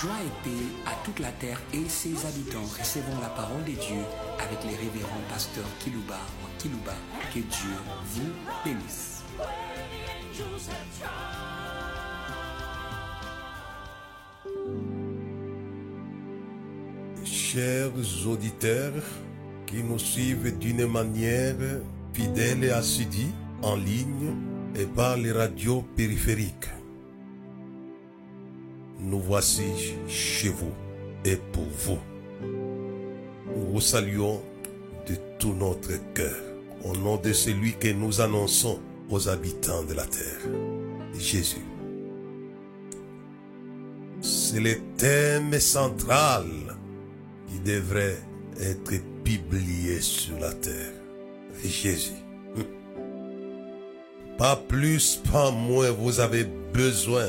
Joie 0.00 0.12
et 0.24 0.44
paix 0.48 0.64
à 0.86 0.94
toute 1.04 1.18
la 1.18 1.30
terre 1.32 1.60
et 1.74 1.86
ses 1.86 2.24
habitants. 2.24 2.64
Recevons 2.78 3.20
la 3.20 3.28
parole 3.28 3.62
de 3.64 3.72
Dieu 3.72 4.02
avec 4.38 4.64
les 4.64 4.76
révérends 4.76 5.20
pasteurs 5.28 5.68
Kilouba 5.78 6.16
Kilouba. 6.58 6.94
Que 7.34 7.40
Dieu 7.40 7.76
vous 8.06 8.30
bénisse. 8.64 9.22
Chers 17.22 18.26
auditeurs 18.26 19.02
qui 19.66 19.82
nous 19.82 19.98
suivent 19.98 20.58
d'une 20.58 20.86
manière 20.86 21.56
fidèle 22.14 22.64
et 22.64 22.70
assidue 22.70 23.34
en 23.60 23.76
ligne 23.76 24.34
et 24.76 24.86
par 24.86 25.18
les 25.18 25.32
radios 25.32 25.84
périphériques, 25.94 26.70
nous 29.02 29.20
voici 29.20 29.94
chez 30.08 30.48
vous 30.48 30.72
et 31.24 31.36
pour 31.52 31.66
vous. 31.86 31.98
Nous 32.42 33.72
vous 33.72 33.80
saluons 33.80 34.40
de 35.08 35.16
tout 35.38 35.54
notre 35.54 35.92
cœur 36.14 36.36
au 36.84 36.96
nom 36.96 37.16
de 37.16 37.32
celui 37.32 37.74
que 37.74 37.88
nous 37.88 38.20
annonçons 38.20 38.80
aux 39.10 39.28
habitants 39.28 39.82
de 39.84 39.94
la 39.94 40.06
terre, 40.06 40.40
Jésus. 41.18 41.64
C'est 44.20 44.60
le 44.60 44.76
thème 44.96 45.58
central 45.58 46.46
qui 47.48 47.60
devrait 47.60 48.18
être 48.60 48.92
publié 49.24 50.00
sur 50.00 50.38
la 50.38 50.52
terre. 50.52 50.92
Jésus. 51.62 52.12
Pas 54.38 54.56
plus, 54.56 55.20
pas 55.30 55.50
moins, 55.50 55.90
vous 55.90 56.20
avez 56.20 56.44
besoin 56.72 57.26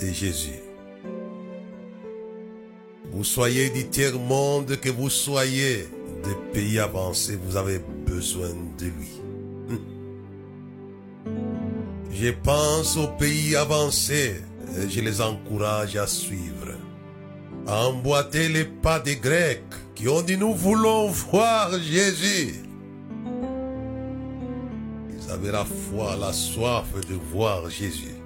de 0.00 0.06
Jésus. 0.06 0.61
Vous 3.12 3.24
soyez 3.24 3.68
du 3.68 3.86
tiers-monde, 3.88 4.78
que 4.80 4.88
vous 4.88 5.10
soyez 5.10 5.86
des 6.24 6.34
pays 6.54 6.78
avancés, 6.78 7.38
vous 7.44 7.56
avez 7.56 7.78
besoin 8.06 8.48
de 8.78 8.86
lui. 8.86 9.10
Je 12.10 12.30
pense 12.30 12.96
aux 12.96 13.08
pays 13.08 13.54
avancés 13.54 14.36
et 14.78 14.88
je 14.88 15.00
les 15.00 15.20
encourage 15.20 15.96
à 15.96 16.06
suivre. 16.06 16.72
À 17.66 17.86
emboîter 17.86 18.48
les 18.48 18.64
pas 18.64 18.98
des 18.98 19.16
Grecs 19.16 19.62
qui 19.94 20.08
ont 20.08 20.22
dit 20.22 20.38
nous 20.38 20.54
voulons 20.54 21.08
voir 21.08 21.70
Jésus. 21.78 22.62
Ils 25.10 25.30
avaient 25.30 25.52
la 25.52 25.66
foi, 25.66 26.16
la 26.16 26.32
soif 26.32 26.86
de 27.08 27.14
voir 27.30 27.68
Jésus. 27.68 28.21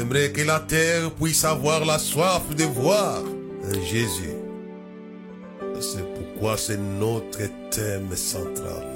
J'aimerais 0.00 0.32
que 0.32 0.40
la 0.40 0.60
terre 0.60 1.10
puisse 1.10 1.44
avoir 1.44 1.84
la 1.84 1.98
soif 1.98 2.40
de 2.56 2.64
voir 2.64 3.22
Jésus. 3.84 4.32
C'est 5.78 6.06
pourquoi 6.14 6.56
c'est 6.56 6.78
notre 6.78 7.42
thème 7.68 8.16
central. 8.16 8.86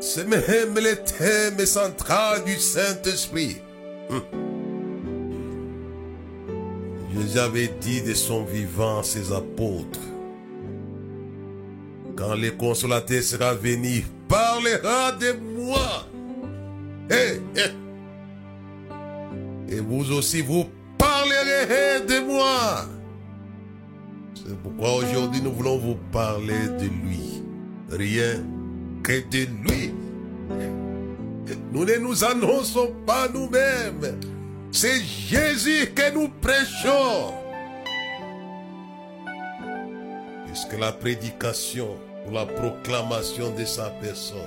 C'est 0.00 0.26
même 0.26 0.74
le 0.74 0.96
thème 1.04 1.64
central 1.64 2.42
du 2.42 2.58
Saint-Esprit. 2.58 3.58
Jésus 7.14 7.38
avait 7.38 7.72
dit 7.80 8.02
de 8.02 8.12
son 8.12 8.42
vivant 8.42 8.98
à 8.98 9.04
ses 9.04 9.30
apôtres, 9.30 10.00
quand 12.16 12.34
le 12.34 12.50
consolateur 12.50 13.22
sera 13.22 13.54
venu, 13.54 14.04
parlera 14.26 15.12
de 15.12 15.32
moi. 15.54 16.08
Et 19.72 19.80
vous 19.80 20.12
aussi, 20.12 20.42
vous 20.42 20.66
parlerez 20.98 22.04
de 22.06 22.20
moi. 22.26 22.84
C'est 24.34 24.56
pourquoi 24.58 24.96
aujourd'hui 24.96 25.40
nous 25.40 25.52
voulons 25.52 25.78
vous 25.78 25.96
parler 26.12 26.68
de 26.78 26.84
lui. 26.84 27.42
Rien 27.90 28.44
que 29.02 29.26
de 29.30 29.46
lui. 29.64 29.94
Nous 31.72 31.86
ne 31.86 31.94
nous 31.96 32.22
annonçons 32.22 32.92
pas 33.06 33.28
nous-mêmes. 33.32 34.18
C'est 34.72 35.00
Jésus 35.00 35.90
que 35.94 36.12
nous 36.12 36.28
prêchons. 36.28 37.32
Puisque 40.46 40.78
la 40.78 40.92
prédication 40.92 41.96
ou 42.26 42.32
la 42.32 42.44
proclamation 42.44 43.54
de 43.58 43.64
sa 43.64 43.88
personne 44.02 44.38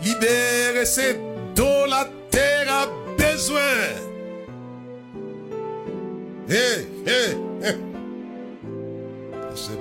libère 0.00 0.86
ce 0.86 1.16
dont 1.56 1.86
la 1.88 2.08
terre 2.30 2.68
a 2.68 2.86
besoin. 3.18 4.09
C'est 6.50 7.36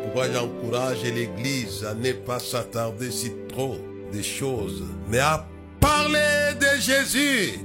pourquoi 0.04 0.32
j'encourage 0.32 1.04
l'Église 1.04 1.84
à 1.84 1.96
ne 1.96 2.12
pas 2.12 2.38
s'attarder 2.38 3.10
si 3.10 3.32
trop 3.48 3.78
des 4.12 4.22
choses, 4.22 4.84
mais 5.10 5.18
à 5.18 5.48
parler 5.80 6.54
de 6.60 6.80
Jésus. 6.80 7.60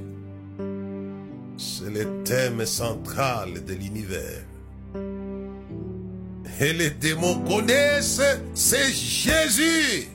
C'est 1.59 1.91
le 1.91 2.23
thème 2.25 2.65
central 2.65 3.63
de 3.65 3.75
l'univers. 3.75 4.43
Et 6.61 6.73
les 6.73 6.91
démons 6.91 7.41
connaissent, 7.41 8.23
c'est 8.55 8.91
Jésus. 8.91 10.09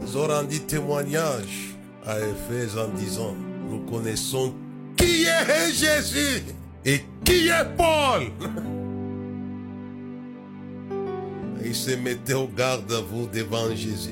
Ils 0.00 0.16
ont 0.16 0.28
rendu 0.28 0.60
témoignage 0.60 1.76
à 2.06 2.18
Éphèse 2.20 2.78
en 2.78 2.86
disant, 2.88 3.34
nous 3.68 3.80
connaissons 3.80 4.54
qui 4.96 5.24
est 5.24 5.72
Jésus 5.72 6.44
et 6.88 7.00
qui 7.24 7.48
est 7.48 7.76
Paul? 7.76 8.22
Ils 11.64 11.74
se 11.74 11.96
mettaient 11.96 12.34
au 12.34 12.46
garde 12.48 12.90
à 12.90 13.00
vous 13.00 13.26
devant 13.26 13.68
Jésus. 13.74 14.10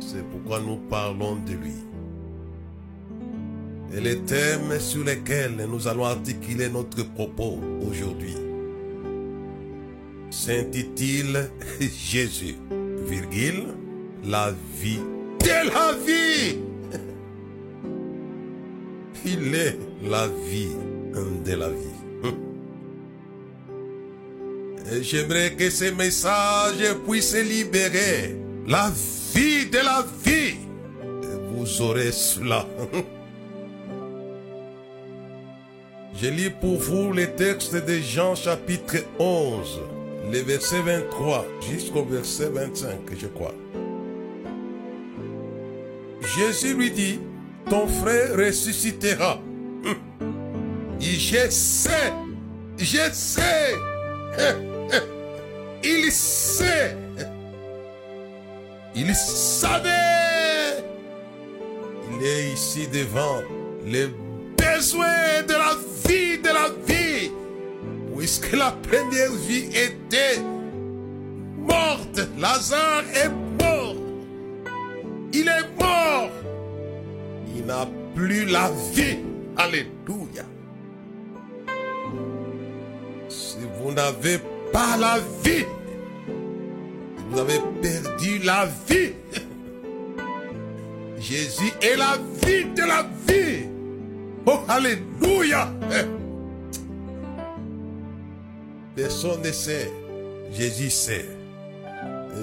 C'est 0.00 0.24
pourquoi 0.28 0.60
nous 0.60 0.78
parlons 0.90 1.36
de 1.36 1.52
lui. 1.52 1.76
Et 3.94 4.00
les 4.00 4.18
thèmes 4.22 4.80
sur 4.80 5.04
lesquels 5.04 5.64
nous 5.70 5.86
allons 5.86 6.06
articuler 6.06 6.68
notre 6.68 7.04
propos 7.14 7.60
aujourd'hui 7.88 8.34
s'intitule 10.30 11.48
Jésus, 11.80 12.56
virgule, 13.06 13.68
la 14.24 14.52
vie 14.80 14.98
de 15.40 15.68
la 15.72 15.92
vie. 16.04 16.58
Il 19.24 19.54
est 19.54 19.78
la 20.02 20.26
vie 20.26 20.95
de 21.44 21.54
la 21.54 21.68
vie. 21.70 21.96
Et 24.92 25.02
j'aimerais 25.02 25.54
que 25.54 25.68
ce 25.68 25.90
message 25.90 26.94
puisse 27.06 27.34
libérer 27.34 28.36
la 28.66 28.90
vie 29.34 29.66
de 29.66 29.78
la 29.78 30.06
vie. 30.24 30.56
Vous 31.52 31.82
aurez 31.82 32.12
cela. 32.12 32.66
Je 36.18 36.28
lis 36.28 36.50
pour 36.50 36.78
vous 36.78 37.12
le 37.12 37.26
texte 37.34 37.74
de 37.74 37.98
Jean 37.98 38.34
chapitre 38.34 39.04
11, 39.18 39.80
le 40.32 40.38
verset 40.38 40.80
23 40.80 41.44
jusqu'au 41.70 42.04
verset 42.04 42.48
25, 42.48 43.00
je 43.18 43.26
crois. 43.26 43.54
Jésus 46.38 46.74
lui 46.74 46.90
dit, 46.90 47.20
ton 47.68 47.86
frère 47.86 48.34
ressuscitera. 48.34 49.42
Je 50.98 51.50
sais, 51.50 52.12
je 52.78 53.10
sais, 53.12 53.74
il 55.84 56.10
sait, 56.10 56.96
il 58.94 59.14
savait, 59.14 60.82
il 62.10 62.26
est 62.26 62.52
ici 62.52 62.88
devant 62.88 63.42
les 63.84 64.08
besoins 64.56 65.42
de 65.46 65.52
la 65.52 65.76
vie, 66.06 66.38
de 66.38 66.48
la 66.48 66.70
vie, 66.86 67.30
puisque 68.16 68.52
la 68.52 68.72
première 68.72 69.32
vie 69.32 69.68
était 69.74 70.40
morte, 71.58 72.20
Lazare 72.38 73.04
est 73.14 73.28
mort, 73.62 73.96
il 75.32 75.46
est 75.46 75.80
mort, 75.80 76.30
il 77.54 77.66
n'a 77.66 77.86
plus 78.14 78.46
la 78.46 78.70
vie, 78.92 79.18
alléluia. 79.56 80.44
N'avez 83.96 84.38
pas 84.72 84.96
la 84.98 85.18
vie, 85.42 85.64
vous 87.30 87.38
avez 87.38 87.58
perdu 87.80 88.38
la 88.44 88.66
vie. 88.88 89.12
Jésus 91.18 91.72
est 91.80 91.96
la 91.96 92.18
vie 92.44 92.66
de 92.66 92.82
la 92.82 93.02
vie. 93.26 93.64
Oh, 94.46 94.60
alléluia. 94.68 95.72
Personne 98.94 99.42
ne 99.42 99.50
sait. 99.50 99.90
Jésus 100.52 100.90
sait. 100.90 101.26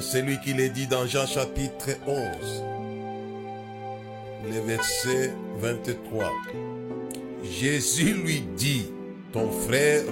C'est 0.02 0.22
lui 0.22 0.40
qui 0.44 0.54
l'a 0.54 0.68
dit 0.68 0.88
dans 0.88 1.06
Jean 1.06 1.28
chapitre 1.28 1.92
11, 2.08 2.64
le 4.52 4.60
verset 4.62 5.32
23. 5.60 6.32
Jésus 7.44 8.16
lui 8.16 8.42
dit, 8.58 8.92
ton 9.32 9.52
frère 9.52 10.04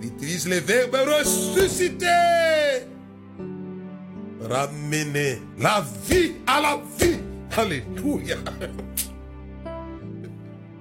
Il 0.00 0.06
utilise 0.08 0.48
le 0.48 0.58
verbe 0.58 0.96
ressusciter. 0.96 2.06
Ramener 4.40 5.40
la 5.58 5.84
vie 6.08 6.32
à 6.46 6.60
la 6.60 6.80
vie. 6.98 7.18
Alléluia. 7.56 8.36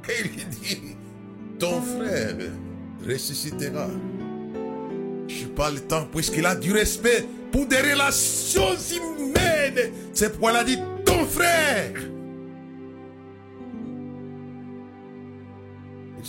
Et 0.10 0.26
il 0.26 0.50
dit, 0.50 0.96
ton 1.60 1.82
frère 1.82 2.36
ressuscitera. 3.08 3.88
Je 5.28 5.46
parle 5.48 5.76
le 5.76 5.82
temps 5.82 6.06
puisqu'il 6.12 6.46
a 6.46 6.56
du 6.56 6.74
respect 6.74 7.26
pour 7.52 7.66
des 7.66 7.78
relations 7.78 8.76
humaines. 9.20 9.92
C'est 10.14 10.32
pourquoi 10.32 10.52
il 10.52 10.58
a 10.58 10.64
dit 10.64 10.80
ton 11.06 11.26
frère. 11.26 11.94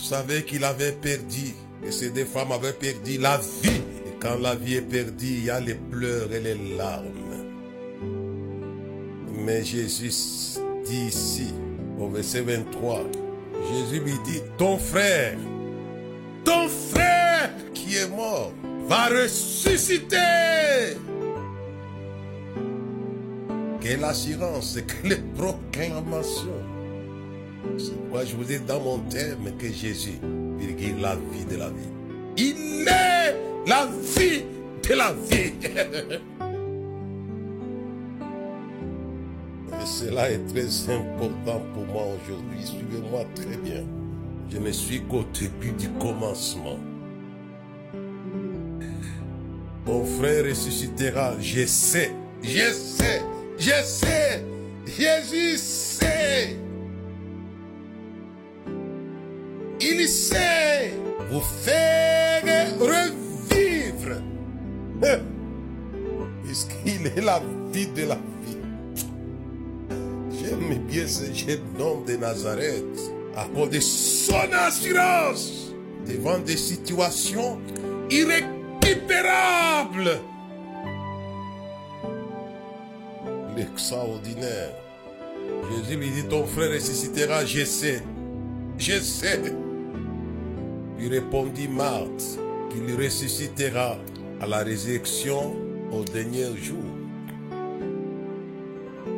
Savait 0.03 0.43
qu'il 0.43 0.65
avait 0.65 0.91
perdu, 0.91 1.53
que 1.81 1.89
ces 1.89 2.09
deux 2.09 2.25
femmes 2.25 2.51
avaient 2.51 2.73
perdu 2.73 3.17
la 3.19 3.37
vie. 3.37 3.81
Et 4.05 4.19
quand 4.19 4.37
la 4.37 4.53
vie 4.53 4.75
est 4.75 4.81
perdue, 4.81 5.25
il 5.25 5.45
y 5.45 5.49
a 5.49 5.61
les 5.61 5.75
pleurs 5.75 6.29
et 6.33 6.41
les 6.41 6.57
larmes. 6.77 7.07
Mais 9.33 9.63
Jésus 9.63 10.59
dit 10.83 11.05
ici, 11.07 11.53
au 11.97 12.09
verset 12.09 12.41
23, 12.41 13.03
Jésus 13.71 14.01
lui 14.01 14.19
dit, 14.25 14.41
ton 14.57 14.77
frère, 14.77 15.37
ton 16.43 16.67
frère 16.67 17.51
qui 17.73 17.95
est 17.95 18.09
mort, 18.09 18.51
va 18.89 19.07
ressusciter. 19.07 20.17
Quelle 23.79 24.03
assurance, 24.03 24.77
quelle 25.01 25.23
proclamation. 25.37 26.62
C'est 27.77 27.95
pourquoi 27.97 28.25
je 28.25 28.35
vous 28.35 28.43
dis 28.43 28.59
dans 28.59 28.79
mon 28.79 28.99
thème 28.99 29.51
que 29.57 29.67
Jésus, 29.67 30.19
virgule 30.57 31.01
la 31.01 31.15
vie 31.15 31.45
de 31.49 31.57
la 31.57 31.69
vie. 31.69 31.89
Il 32.37 32.87
est 32.87 33.35
la 33.67 33.87
vie 34.15 34.43
de 34.87 34.93
la 34.93 35.13
vie. 35.13 35.53
Et 39.81 39.85
cela 39.85 40.29
est 40.31 40.45
très 40.47 40.93
important 40.93 41.61
pour 41.73 41.85
moi 41.85 42.03
aujourd'hui. 42.23 42.63
Suivez-moi 42.63 43.25
très 43.35 43.57
bien. 43.57 43.83
Je 44.49 44.57
ne 44.57 44.71
suis 44.71 45.01
qu'au 45.01 45.23
début 45.33 45.71
du 45.71 45.89
commencement. 45.99 46.79
Mon 49.85 50.05
frère 50.05 50.45
ressuscitera. 50.45 51.33
Je 51.39 51.65
sais, 51.65 52.11
je 52.41 52.71
sais, 52.71 53.21
je 53.57 53.83
sais. 53.83 54.43
Jésus 54.85 55.57
Vous 61.31 61.41
faire 61.41 62.43
revivre. 62.79 64.21
Puisqu'il 66.43 67.07
est 67.07 67.21
la 67.21 67.41
vie 67.71 67.87
de 67.87 68.03
la 68.03 68.19
vie. 68.45 68.57
J'aime 70.39 70.77
bien 70.87 71.07
ce 71.07 71.33
jeune 71.33 71.61
homme 71.79 72.05
de 72.05 72.15
Nazareth 72.17 73.11
à 73.35 73.45
cause 73.55 73.71
de 73.71 73.79
son 73.79 74.53
assurance 74.53 75.73
devant 76.05 76.37
des 76.37 76.57
situations 76.57 77.59
irrécupérables. 78.11 80.19
L'extraordinaire. 83.57 84.75
Jésus 85.71 85.95
lui 85.97 86.11
dit, 86.11 86.25
ton 86.25 86.45
frère 86.45 86.71
ressuscitera, 86.71 87.43
je 87.45 87.65
sais, 87.65 88.03
je 88.77 88.99
sais. 88.99 89.41
Répondit 91.09 91.67
Marthe 91.67 92.39
qu'il 92.69 92.95
ressuscitera 92.95 93.97
à 94.41 94.47
la 94.47 94.59
résurrection 94.59 95.55
au 95.91 96.03
dernier 96.03 96.55
jour. 96.57 96.83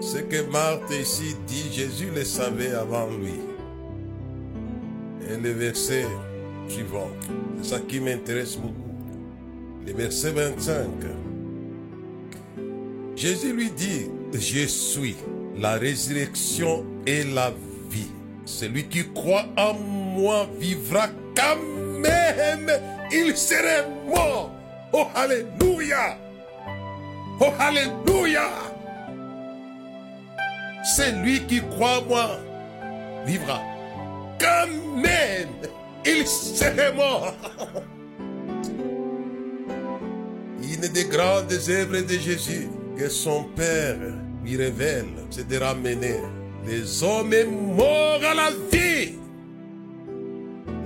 Ce 0.02 0.18
que 0.18 0.50
Marthe 0.52 0.92
ici 0.92 1.36
dit, 1.48 1.72
Jésus 1.72 2.10
le 2.14 2.24
savait 2.24 2.74
avant 2.74 3.08
lui. 3.08 3.40
Et 5.30 5.38
le 5.38 5.52
verset 5.52 6.06
suivant, 6.68 7.10
c'est 7.62 7.70
ça 7.70 7.80
qui 7.80 8.00
m'intéresse 8.00 8.58
beaucoup. 8.58 8.76
Le 9.86 9.94
verset 9.94 10.32
25. 10.32 10.86
Jésus 13.16 13.54
lui 13.54 13.72
dit, 13.72 14.08
je 14.34 14.66
suis 14.66 15.16
la 15.58 15.74
résurrection 15.74 16.86
et 17.08 17.24
la 17.24 17.52
vie. 17.90 18.12
Celui 18.46 18.84
qui 18.86 19.06
croit 19.14 19.46
en 19.58 19.74
moi 19.74 20.48
vivra 20.60 21.08
quand 21.36 21.75
même. 21.96 22.72
Il 23.12 23.36
serait 23.36 23.88
mort. 24.08 24.52
Oh, 24.94 25.08
Alléluia. 25.16 26.18
Oh, 27.40 27.52
Alléluia. 27.60 28.50
Celui 30.96 31.42
qui 31.46 31.62
croit 31.62 32.00
en 32.00 32.06
moi 32.06 32.30
vivra. 33.26 33.62
Quand 34.40 34.68
même, 34.96 35.50
il 36.06 36.28
serait 36.28 36.94
mort. 36.94 37.34
Une 40.62 40.88
des 40.92 41.06
grandes 41.06 41.52
œuvres 41.70 42.02
de 42.02 42.18
Jésus 42.20 42.70
que 42.98 43.10
son 43.10 43.44
Père 43.56 43.98
lui 44.44 44.58
révèle, 44.58 45.06
c'est 45.30 45.48
de 45.48 45.58
ramener 45.58 46.20
les 46.66 47.04
hommes 47.04 47.34
morts 47.76 48.22
à 48.24 48.34
la 48.34 48.52
vie. 48.72 49.16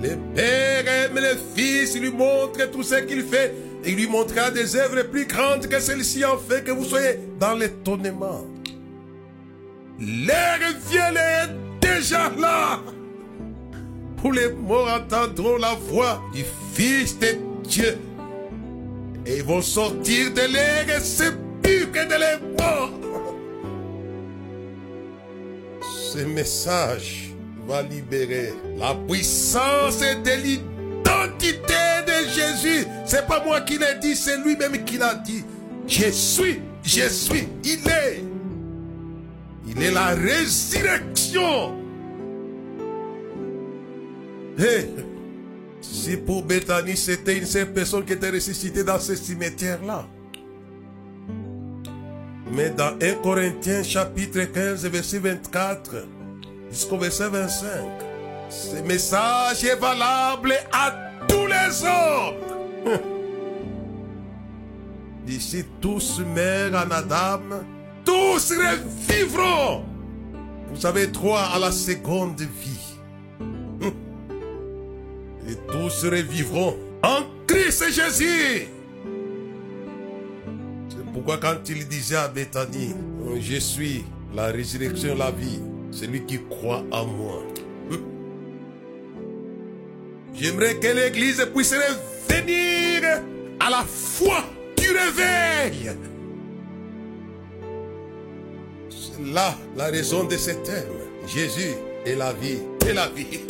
Le 0.02 0.16
Père 0.34 0.88
aime 0.88 1.16
le 1.16 1.36
Fils, 1.54 1.94
il 1.94 2.02
lui 2.02 2.10
montre 2.10 2.70
tout 2.70 2.82
ce 2.82 2.96
qu'il 2.96 3.22
fait. 3.22 3.54
Il 3.84 3.96
lui 3.96 4.06
montrera 4.06 4.50
des 4.50 4.76
œuvres 4.76 5.02
plus 5.02 5.26
grandes 5.26 5.66
que 5.66 5.80
celles-ci 5.80 6.24
en 6.24 6.38
fait 6.38 6.64
que 6.64 6.70
vous 6.70 6.84
soyez 6.84 7.18
dans 7.38 7.54
l'étonnement. 7.54 8.46
L'air 9.98 10.58
vient 10.88 11.14
est 11.14 11.50
déjà 11.80 12.30
là. 12.38 12.80
Pour 14.16 14.32
les 14.32 14.50
morts 14.52 14.88
entendront 14.88 15.56
la 15.56 15.74
voix 15.74 16.22
du 16.34 16.44
Fils 16.74 17.18
de 17.18 17.36
Dieu. 17.64 17.98
Et 19.26 19.38
ils 19.38 19.44
vont 19.44 19.62
sortir 19.62 20.32
de 20.32 20.52
l'air 20.52 21.00
sépulcre 21.00 22.06
de 22.08 22.14
les 22.14 22.38
morts. 22.58 23.36
Ce 25.82 26.18
message 26.18 27.29
libérer 27.82 28.52
la 28.76 28.94
puissance 28.94 30.00
de 30.00 30.42
l'identité 30.42 31.74
de 32.06 32.28
Jésus. 32.28 32.86
C'est 33.06 33.26
pas 33.26 33.42
moi 33.44 33.60
qui 33.60 33.78
l'ai 33.78 33.98
dit, 34.00 34.16
c'est 34.16 34.38
lui-même 34.38 34.84
qui 34.84 34.98
l'a 34.98 35.14
dit. 35.14 35.44
Je 35.86 36.10
suis, 36.10 36.60
je 36.82 37.08
suis, 37.08 37.48
il 37.64 37.88
est. 37.88 38.24
Il 39.66 39.82
est 39.82 39.90
la 39.92 40.08
résurrection. 40.08 41.76
Hey, 44.58 44.88
si 45.80 46.16
pour 46.16 46.42
Bethany 46.42 46.96
c'était 46.96 47.38
une 47.38 47.46
seule 47.46 47.72
personne 47.72 48.04
qui 48.04 48.12
était 48.12 48.30
ressuscitée 48.30 48.84
dans 48.84 48.98
ce 48.98 49.14
cimetière-là. 49.14 50.06
Mais 52.52 52.70
dans 52.70 52.94
1 53.00 53.14
Corinthiens 53.22 53.82
chapitre 53.82 54.42
15 54.42 54.86
verset 54.86 55.18
24 55.18 56.19
jusqu'au 56.70 56.98
verset 56.98 57.28
25, 57.28 57.68
ce 58.48 58.76
message 58.82 59.64
est 59.64 59.76
valable 59.76 60.54
à 60.72 60.92
tous 61.28 61.46
les 61.46 61.84
hommes. 61.84 62.34
D'ici 65.26 65.64
tous 65.80 66.20
meurent 66.34 66.74
en 66.74 66.90
Adam, 66.90 67.40
tous 68.04 68.52
revivront. 68.52 69.84
Vous 70.72 70.86
avez 70.86 71.08
droit 71.08 71.42
à 71.54 71.58
la 71.58 71.72
seconde 71.72 72.40
vie. 72.40 72.96
Et 75.48 75.56
tous 75.70 76.04
revivront 76.04 76.76
en 77.02 77.22
Christ 77.46 77.90
Jésus. 77.92 78.68
C'est 80.88 81.12
pourquoi 81.12 81.38
quand 81.38 81.68
il 81.68 81.86
disait 81.88 82.16
à 82.16 82.28
Bethanie, 82.28 82.94
je 83.40 83.56
suis 83.58 84.04
la 84.34 84.46
résurrection, 84.46 85.16
la 85.16 85.30
vie, 85.30 85.60
celui 85.90 86.24
qui 86.24 86.38
croit 86.48 86.84
en 86.90 87.06
moi. 87.06 87.42
J'aimerais 90.34 90.76
que 90.76 90.86
l'Église 90.86 91.46
puisse 91.54 91.74
revenir 91.74 93.22
à 93.58 93.70
la 93.70 93.84
foi 93.84 94.44
du 94.76 94.86
réveil. 94.88 95.90
C'est 98.88 99.34
là 99.34 99.54
la 99.76 99.86
raison 99.86 100.24
de 100.24 100.36
ce 100.36 100.50
thème. 100.50 101.00
Jésus 101.26 101.74
est 102.06 102.14
la 102.14 102.32
vie 102.32 102.60
et 102.88 102.92
la 102.92 103.08
vie. 103.08 103.40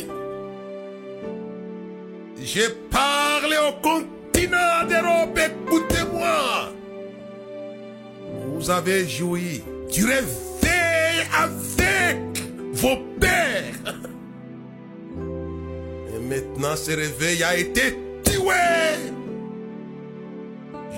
Je 2.43 2.69
parle 2.89 3.53
au 3.69 3.81
continent 3.81 4.85
d'Europe, 4.89 5.39
écoutez-moi. 5.39 6.73
Vous 8.47 8.69
avez 8.69 9.07
joui 9.07 9.63
du 9.91 10.05
réveil 10.05 11.27
avec 11.33 11.70
vos 12.81 12.97
pères. 13.19 13.93
Et 16.15 16.19
maintenant, 16.19 16.75
ce 16.75 16.91
réveil 16.91 17.43
a 17.43 17.55
été 17.55 17.95
tué. 18.23 18.41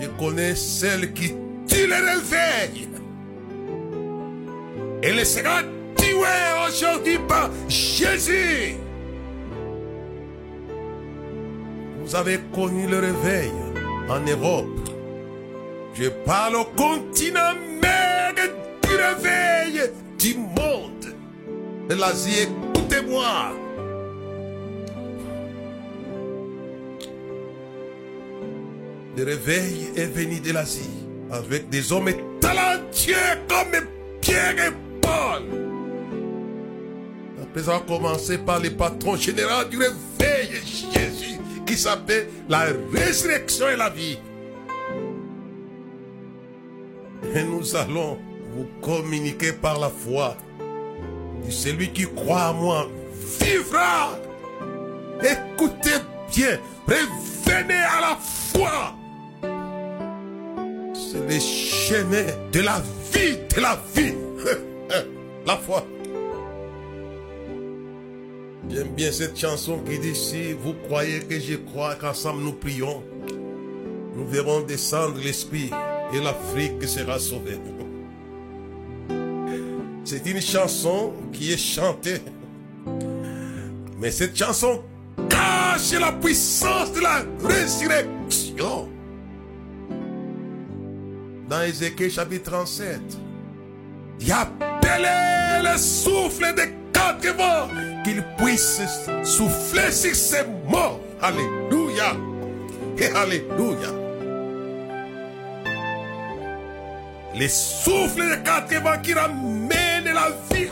Je 0.01 0.07
connais 0.17 0.55
celle 0.55 1.11
qui 1.13 1.33
tue 1.67 1.87
le 1.87 1.95
réveil. 1.95 2.87
Elle 5.03 5.25
sera 5.25 5.61
tuée 5.97 6.51
aujourd'hui 6.67 7.19
par 7.27 7.49
Jésus. 7.67 8.75
Vous 11.99 12.15
avez 12.15 12.39
connu 12.53 12.87
le 12.87 12.99
réveil 12.99 13.51
en 14.09 14.19
Europe. 14.21 14.89
Je 15.93 16.07
parle 16.25 16.55
au 16.55 16.65
continent 16.65 17.53
mère 17.81 18.33
du 18.83 18.95
réveil 18.95 19.91
du 20.17 20.35
monde. 20.37 20.92
De 21.93 21.99
l'Asie, 21.99 22.47
écoutez-moi. 22.73 23.53
Le 29.15 29.23
réveil 29.23 29.91
est 29.95 30.07
venu 30.07 30.39
de 30.39 30.53
l'Asie 30.53 30.89
avec 31.31 31.69
des 31.69 31.93
hommes 31.93 32.09
talentueux 32.41 33.13
comme 33.47 33.79
Pierre 34.21 34.55
et 34.57 34.71
Paul. 35.01 35.43
Après 37.43 37.61
avoir 37.61 37.85
commencé 37.85 38.39
par 38.39 38.57
les 38.57 38.71
patrons 38.71 39.15
généraux 39.15 39.65
du 39.69 39.77
réveil, 39.77 40.49
Jésus, 40.65 41.37
qui 41.63 41.77
s'appelle 41.77 42.27
la 42.49 42.69
résurrection 42.91 43.69
et 43.69 43.75
la 43.75 43.91
vie. 43.91 44.17
Et 47.35 47.43
nous 47.43 47.75
allons 47.75 48.17
vous 48.55 48.67
communiquer 48.81 49.53
par 49.53 49.79
la 49.79 49.89
foi. 49.89 50.35
Et 51.47 51.51
celui 51.51 51.89
qui 51.91 52.05
croit 52.05 52.51
en 52.51 52.53
moi 52.53 52.87
vivra. 53.39 54.17
Écoutez 55.21 55.99
bien, 56.35 56.59
revenez 56.87 57.73
à 57.73 58.01
la 58.01 58.17
foi. 58.19 58.95
C'est 60.93 61.27
le 61.27 61.39
chemin 61.39 62.25
de 62.51 62.59
la 62.61 62.81
vie, 63.13 63.37
de 63.55 63.61
la 63.61 63.79
vie. 63.95 64.13
la 65.45 65.57
foi. 65.57 65.85
J'aime 68.69 68.95
bien 68.95 69.11
cette 69.11 69.37
chanson 69.37 69.79
qui 69.79 69.99
dit 69.99 70.15
si 70.15 70.53
vous 70.53 70.73
croyez 70.87 71.19
que 71.19 71.39
je 71.39 71.55
crois 71.55 71.95
qu'ensemble 71.95 72.41
nous 72.41 72.53
prions, 72.53 73.03
nous 74.15 74.25
verrons 74.25 74.61
descendre 74.61 75.19
l'Esprit 75.23 75.69
et 76.13 76.19
l'Afrique 76.19 76.87
sera 76.87 77.19
sauvée. 77.19 77.59
C'est 80.15 80.29
une 80.29 80.41
chanson 80.41 81.11
qui 81.31 81.53
est 81.53 81.57
chantée. 81.57 82.21
Mais 83.97 84.11
cette 84.11 84.37
chanson 84.37 84.83
cache 85.27 85.99
la 85.99 86.11
puissance 86.11 86.93
de 86.93 86.99
la 86.99 87.23
résurrection. 87.43 88.89
Dans 91.49 91.63
Ézéchiel 91.63 92.11
chapitre 92.11 92.51
37, 92.51 92.99
il 94.19 94.31
a 94.31 94.41
appelé 94.41 95.67
le 95.67 95.77
souffle 95.79 96.53
des 96.53 96.75
quatre 96.93 97.35
vents 97.35 97.73
qu'il 98.03 98.23
puisse 98.37 98.81
souffler 99.23 99.91
sur 99.91 100.13
ces 100.13 100.43
morts. 100.69 100.99
Alléluia. 101.23 102.15
Et 102.99 103.07
Alléluia. 103.07 103.89
Les 107.33 107.49
souffles 107.49 108.29
des 108.29 108.43
quatre 108.43 108.75
vents 108.75 109.01
qui 109.01 109.13
ramènent 109.15 109.82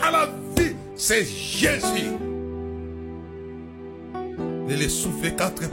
à 0.02 0.12
la 0.12 0.26
vie, 0.58 0.76
c'est 0.96 1.26
Jésus. 1.26 2.12
Et 4.70 4.76
les 4.76 4.90
souffles 4.90 5.32
quatre 5.32 5.64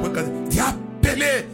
il 0.50 0.60
a 0.60 0.68
appelé. 0.68 1.46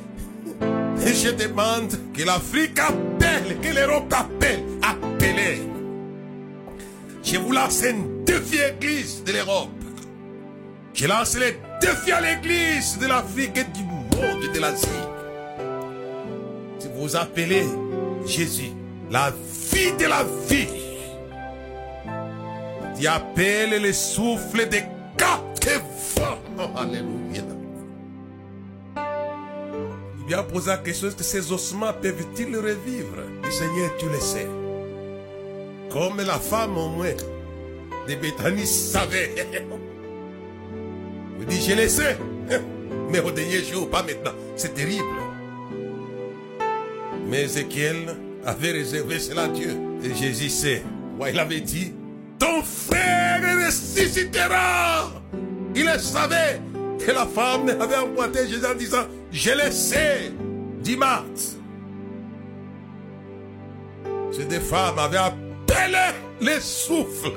Et 1.06 1.14
je 1.14 1.30
demande 1.30 1.92
que 2.14 2.22
l'Afrique 2.24 2.78
appelle, 2.78 3.58
que 3.60 3.74
l'Europe 3.74 4.12
appelle, 4.12 4.62
appelez. 4.82 5.60
Je 7.22 7.36
vous 7.38 7.52
lance 7.52 7.82
un 7.82 8.24
défi 8.24 8.58
église 8.58 9.22
de 9.24 9.32
l'Europe. 9.32 9.68
Je 10.94 11.06
lance 11.06 11.36
le 11.36 11.54
défi 11.80 12.12
à 12.12 12.20
l'église 12.20 12.98
de 12.98 13.06
l'Afrique 13.06 13.58
et 13.58 13.64
du 13.64 13.82
monde 13.82 14.52
de 14.54 14.60
l'Asie. 14.60 14.86
Si 16.78 16.88
vous 16.94 17.16
appelez 17.16 17.64
Jésus, 18.26 18.70
la 19.10 19.30
vie 19.72 19.92
de 19.98 20.06
la 20.06 20.24
vie, 20.48 20.83
tu 22.98 23.06
appelles 23.06 23.82
le 23.82 23.92
souffle 23.92 24.68
des 24.68 24.84
quatre 25.16 25.80
vents. 26.16 26.38
Oh, 26.58 26.78
alléluia. 26.78 27.42
Il 30.20 30.26
vient 30.28 30.42
poser 30.42 30.70
la 30.70 30.78
question 30.78 31.08
est-ce 31.08 31.16
que 31.16 31.24
ces 31.24 31.52
ossements 31.52 31.92
peuvent-ils 32.00 32.56
revivre? 32.56 33.16
Le 33.42 33.50
Seigneur, 33.50 33.90
tu 33.98 34.06
le 34.08 34.20
sais. 34.20 34.46
Comme 35.90 36.16
la 36.18 36.38
femme 36.38 36.78
au 36.78 36.88
moins 36.88 37.12
de 38.08 38.14
Bethanie 38.14 38.66
savait. 38.66 39.34
Vous 41.38 41.44
dites, 41.44 41.62
je 41.62 41.74
le 41.74 41.88
sais. 41.88 42.16
Mais 43.10 43.20
au 43.20 43.30
dernier 43.30 43.62
jour, 43.62 43.90
pas 43.90 44.02
maintenant. 44.02 44.32
C'est 44.56 44.74
terrible. 44.74 45.04
Mais 47.26 47.42
Ézéchiel 47.42 48.16
avait 48.44 48.72
réservé 48.72 49.18
cela 49.18 49.42
à 49.42 49.48
Dieu. 49.48 49.76
Et 50.02 50.14
Jésus 50.14 50.48
sait. 50.48 50.82
Il 51.28 51.38
avait 51.38 51.60
dit, 51.60 51.92
ton 52.44 52.62
frère 52.62 53.40
ressuscitera. 53.66 55.10
Il 55.74 55.88
savait. 55.98 56.60
Et 57.06 57.12
la 57.12 57.26
femme 57.26 57.68
avait 57.80 57.96
emboîté 57.96 58.46
Jésus 58.48 58.64
en 58.64 58.74
disant, 58.74 59.04
je 59.30 59.50
le 59.50 59.70
sais. 59.70 60.32
Dimanche. 60.80 61.56
Ces 64.32 64.44
deux 64.44 64.60
femmes 64.60 64.98
avaient 64.98 65.16
appelé 65.16 66.12
les 66.40 66.60
souffles 66.60 67.32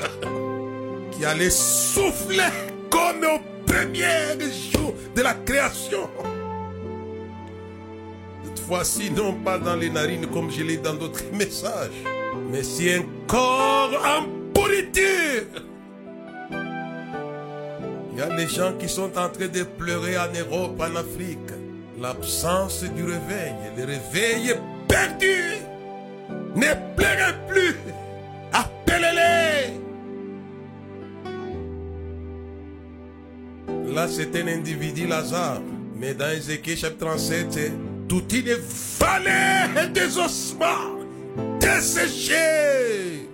qui 1.12 1.24
allait 1.24 1.50
souffler 1.50 2.52
comme 2.90 3.24
au 3.24 3.40
premier 3.66 4.38
jour 4.74 4.94
de 5.16 5.22
la 5.22 5.34
création. 5.34 6.10
Cette 8.44 8.60
fois-ci, 8.66 9.12
non 9.12 9.34
pas 9.34 9.58
dans 9.58 9.76
les 9.76 9.90
narines 9.90 10.28
comme 10.28 10.52
je 10.52 10.64
l'ai 10.64 10.78
dans 10.78 10.96
d'autres 10.96 11.24
messages, 11.34 12.04
mais 12.52 12.64
c'est 12.64 12.96
un 12.96 13.06
corps 13.28 13.92
en 14.06 14.37
Il 18.18 18.18
y 18.18 18.22
a 18.24 18.36
des 18.36 18.48
gens 18.48 18.74
qui 18.80 18.90
sont 18.90 19.16
en 19.16 19.30
train 19.30 19.48
de 19.48 19.64
pleurer 19.64 20.18
en 20.18 20.26
Europe, 20.34 20.80
en 20.80 20.96
Afrique. 20.96 21.38
L'absence 22.02 22.84
du 22.84 23.04
réveil. 23.04 23.54
Le 23.78 23.86
réveil 23.86 24.50
est 24.50 24.60
perdu. 24.88 25.60
Ne 26.56 26.74
pleurez 26.96 27.36
plus. 27.48 27.76
Appelez-les. 28.52 29.74
Là, 33.94 34.08
c'est 34.08 34.36
un 34.36 34.48
individu 34.48 35.06
Lazare. 35.06 35.62
Mais 35.96 36.16
dans 36.16 36.32
Ézéchiel 36.32 36.78
chapitre 36.78 37.06
37, 37.06 37.48
c'est 37.52 37.72
toute 38.08 38.34
une 38.34 38.56
vallée 39.00 39.90
des 39.94 40.18
ossements 40.18 40.98
desséchés. 41.60 43.28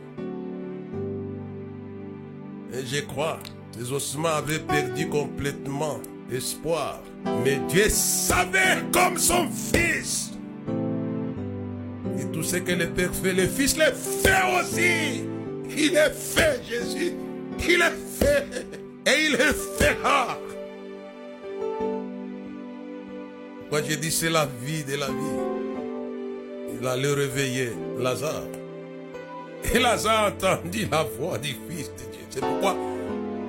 Je 2.86 3.00
crois, 3.02 3.40
ces 3.72 3.92
ossements 3.92 4.36
avaient 4.36 4.60
perdu 4.60 5.08
complètement 5.08 6.00
espoir. 6.32 7.02
Mais 7.44 7.60
Dieu 7.70 7.88
savait 7.90 8.84
comme 8.92 9.18
son 9.18 9.48
fils. 9.50 10.32
Et 12.20 12.26
tout 12.32 12.44
ce 12.44 12.58
que 12.58 12.74
le 12.74 12.90
Père 12.90 13.14
fait, 13.14 13.34
le 13.34 13.48
Fils 13.48 13.78
le 13.78 13.86
fait 13.94 14.44
aussi. 14.60 15.24
Il 15.76 15.96
est 15.96 16.14
fait, 16.14 16.62
Jésus. 16.70 17.14
Il 17.60 17.82
est 17.82 18.20
fait. 18.20 18.68
Et 19.06 19.26
il 19.28 19.32
le 19.32 19.54
fera. 19.54 20.38
Pourquoi 23.60 23.82
j'ai 23.88 23.98
dit 23.98 24.12
c'est 24.12 24.30
la 24.30 24.46
vie 24.46 24.84
de 24.84 24.96
la 24.96 25.08
vie? 25.08 25.40
Il 26.80 26.88
allait 26.88 27.14
réveiller 27.14 27.72
Lazare. 28.00 28.44
Et 29.72 29.80
Lazare 29.80 30.34
entendit 30.34 30.88
la 30.92 31.04
voix 31.04 31.38
du 31.38 31.50
Fils 31.70 31.90
de 31.92 32.12
Dieu. 32.12 32.22
C'est 32.30 32.42
pourquoi 32.42 32.76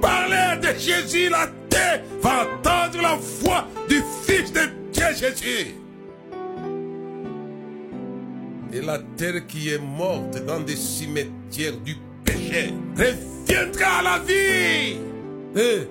parler 0.00 0.60
de 0.60 0.78
Jésus, 0.78 1.28
la 1.30 1.48
terre 1.68 2.02
va 2.20 2.42
entendre 2.42 3.02
la 3.02 3.16
voix 3.40 3.66
du 3.88 4.02
Fils 4.26 4.52
de 4.52 4.60
Dieu 4.92 5.04
Jésus. 5.16 5.74
Et 8.72 8.80
la 8.80 8.98
terre 9.16 9.46
qui 9.46 9.70
est 9.70 9.78
morte 9.78 10.44
dans 10.44 10.60
des 10.60 10.76
cimetières 10.76 11.76
du 11.84 11.96
péché 12.24 12.74
reviendra 12.96 13.98
à 13.98 14.02
la 14.02 14.18
vie. 14.18 14.98
Et, 15.56 15.88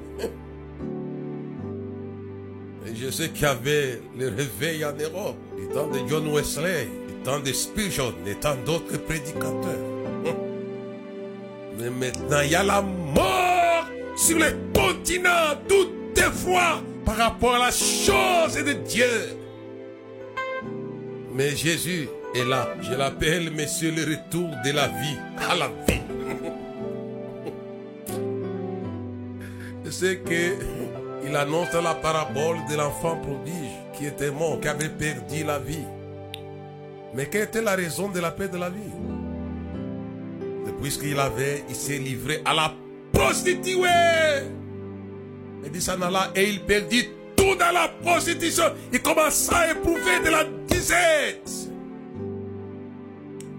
et 2.85 2.95
je 2.95 3.09
sais 3.09 3.29
qu'il 3.29 3.43
y 3.43 3.45
avait 3.45 4.01
le 4.17 4.27
réveil 4.27 4.83
en 4.83 4.91
Europe, 4.91 5.37
du 5.57 5.67
temps 5.69 5.87
de 5.87 5.99
John 6.09 6.27
Wesley, 6.33 6.87
du 7.07 7.13
temps 7.23 7.39
de 7.39 7.53
Spurgeon 7.53 8.13
et 8.27 8.35
tant 8.35 8.57
d'autres 8.65 8.97
prédicateurs. 8.97 9.92
Mais 11.83 11.89
maintenant, 11.89 12.39
il 12.41 12.51
y 12.51 12.55
a 12.55 12.63
la 12.63 12.81
mort 12.81 13.89
sur 14.15 14.37
les 14.37 14.53
continents, 14.73 15.57
toutes 15.67 16.15
les 16.15 16.31
fois, 16.31 16.81
par 17.03 17.17
rapport 17.17 17.55
à 17.55 17.59
la 17.59 17.71
chose 17.71 18.55
de 18.55 18.71
Dieu. 18.87 19.37
Mais 21.33 21.53
Jésus 21.53 22.07
est 22.35 22.45
là. 22.45 22.69
Je 22.81 22.93
l'appelle, 22.93 23.51
Monsieur, 23.51 23.91
le 23.91 24.03
retour 24.03 24.49
de 24.63 24.71
la 24.71 24.87
vie 24.87 25.17
à 25.49 25.55
la 25.55 25.67
vie. 25.67 25.99
Sais 29.91 30.17
que 30.25 30.55
il 31.25 31.35
annonce 31.35 31.71
la 31.73 31.93
parabole 31.93 32.57
de 32.69 32.75
l'enfant 32.75 33.17
prodige 33.17 33.71
qui 33.93 34.05
était 34.05 34.31
mort, 34.31 34.59
qui 34.59 34.67
avait 34.67 34.89
perdu 34.89 35.43
la 35.43 35.59
vie. 35.59 35.85
Mais 37.13 37.27
quelle 37.27 37.43
était 37.43 37.61
la 37.61 37.75
raison 37.75 38.07
de 38.07 38.19
la 38.19 38.31
paix 38.31 38.47
de 38.47 38.57
la 38.57 38.69
vie? 38.69 39.12
Puisqu'il 40.81 41.19
avait, 41.19 41.63
il 41.69 41.75
s'est 41.75 41.97
livré 41.97 42.41
à 42.45 42.53
la 42.53 42.73
prostituée. 43.11 43.79
Il 45.63 45.71
dit 45.71 45.81
ça 45.81 45.95
et 46.35 46.49
il 46.49 46.61
perdit 46.61 47.07
tout 47.37 47.55
dans 47.55 47.71
la 47.73 47.87
prostitution. 48.01 48.65
Il 48.91 49.01
commença 49.01 49.55
à 49.55 49.71
éprouver 49.71 50.19
de 50.25 50.29
la 50.29 50.43
disette. 50.67 51.49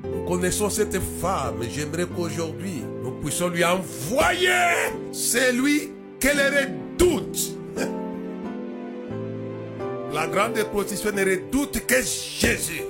Nous 0.05 0.25
connaissons 0.27 0.69
cette 0.71 1.01
femme. 1.21 1.63
J'aimerais 1.75 2.07
qu'aujourd'hui, 2.15 2.83
nous 3.03 3.13
puissions 3.23 3.49
lui 3.49 3.65
envoyer 3.65 4.51
celui 5.13 5.93
qu'elle 6.21 6.41
redoute. 6.41 7.57
La 10.13 10.27
grande 10.29 10.63
prostituée 10.65 11.13
ne 11.13 11.25
redoute 11.25 11.87
que 11.87 11.97
Jésus. 11.97 12.83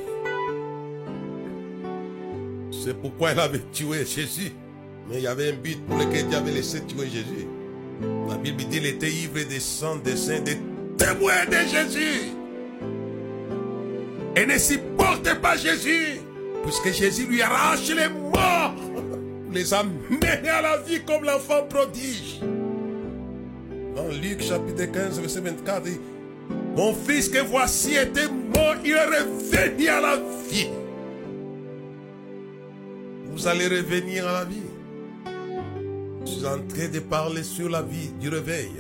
C'est 2.85 3.01
pourquoi 3.01 3.31
elle 3.31 3.41
avait 3.41 3.63
tué 3.73 4.05
Jésus. 4.05 4.53
Mais 5.09 5.17
il 5.17 5.23
y 5.23 5.27
avait 5.27 5.53
un 5.53 5.55
but 5.55 5.83
pour 5.87 5.97
lequel 5.97 6.29
Dieu 6.29 6.37
avait 6.37 6.53
laissé 6.53 6.83
tuer 6.83 7.07
Jésus. 7.07 7.47
La 8.29 8.37
Bible 8.37 8.59
dit 8.59 8.67
qu'il 8.69 8.85
était 8.85 9.11
ivre 9.11 9.43
des 9.49 9.59
sang, 9.59 9.97
des 9.97 10.17
saints, 10.17 10.41
des 10.41 10.59
témoins 10.99 11.47
de 11.47 11.67
Jésus. 11.67 12.33
Et 14.37 14.45
ne 14.45 14.59
supportait 14.59 15.37
pas 15.37 15.57
Jésus. 15.57 16.21
Puisque 16.63 16.93
Jésus 16.93 17.27
lui 17.27 17.41
arrache 17.41 17.89
les 17.89 18.11
morts. 18.11 18.75
Les 19.51 19.73
a 19.73 19.83
menés 19.83 20.49
à 20.51 20.61
la 20.61 20.77
vie 20.79 21.01
comme 21.07 21.25
l'enfant 21.25 21.63
prodige. 21.71 22.41
Dans 23.97 24.09
Luc 24.09 24.43
chapitre 24.43 24.85
15, 24.85 25.21
verset 25.21 25.41
24, 25.41 25.83
dit, 25.85 26.01
Mon 26.77 26.93
fils 26.93 27.31
que 27.31 27.39
voici 27.39 27.95
était 27.95 28.29
mort, 28.29 28.75
il 28.85 28.91
est 28.91 29.05
revenu 29.07 29.89
à 29.89 30.01
la 30.03 30.17
vie 30.51 30.69
vous 33.35 33.49
allez 33.49 33.67
revenir 33.67 34.29
à 34.29 34.33
la 34.33 34.45
vie. 34.45 34.63
Je 36.25 36.31
suis 36.31 36.47
en 36.47 36.61
train 36.67 36.89
de 36.89 37.01
parler 37.01 37.43
sur 37.43 37.69
la 37.69 37.83
vie 37.83 38.11
du 38.21 38.29
réveil. 38.29 38.71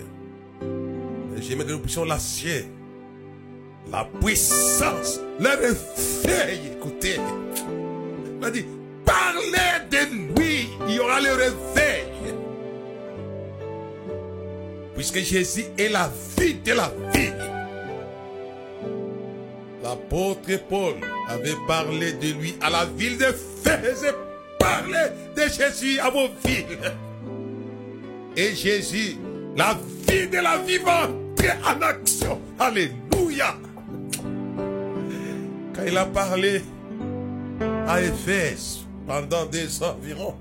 J'aimerais 1.40 1.66
que 1.66 1.73
nous 1.73 1.80
puissions 1.80 2.04
lâcher 2.04 2.66
la 3.90 4.08
puissance, 4.20 5.20
le 5.40 5.49
réveil. 5.49 6.61
Écoutez, 6.76 7.16
il 8.40 8.44
a 8.44 8.50
dit, 8.50 8.64
parlez 9.04 9.88
de 9.90 10.40
lui, 10.40 10.68
il 10.88 10.94
y 10.94 10.99
aura 11.00 11.20
le 11.20 11.32
réveil. 11.32 12.06
Puisque 14.94 15.18
Jésus 15.18 15.64
est 15.76 15.88
la 15.88 16.11
vie 16.38 16.54
de 16.54 16.73
la 16.73 16.92
vie. 17.12 17.32
L'apôtre 19.82 20.49
Paul 20.68 20.94
avait 21.28 21.56
parlé 21.66 22.12
de 22.12 22.32
lui 22.38 22.54
à 22.62 22.70
la 22.70 22.87
ville 22.87 23.18
de 23.18 23.26
Fès 23.62 24.14
parler 24.64 25.09
de 25.37 25.42
Jésus 25.42 25.99
à 26.00 26.08
vos 26.10 26.28
villes. 26.45 26.93
Et 28.36 28.54
Jésus, 28.54 29.17
la 29.56 29.76
vie 30.08 30.26
de 30.26 30.38
la 30.38 30.58
vivante, 30.58 31.10
en 31.67 31.82
action. 31.82 32.41
Alléluia. 32.58 33.54
Quand 35.75 35.82
il 35.86 35.97
a 35.99 36.06
parlé 36.06 36.62
à 37.86 38.00
Éphèse 38.00 38.80
pendant 39.06 39.45
des 39.45 39.82
ans 39.82 39.97
environ, 40.00 40.34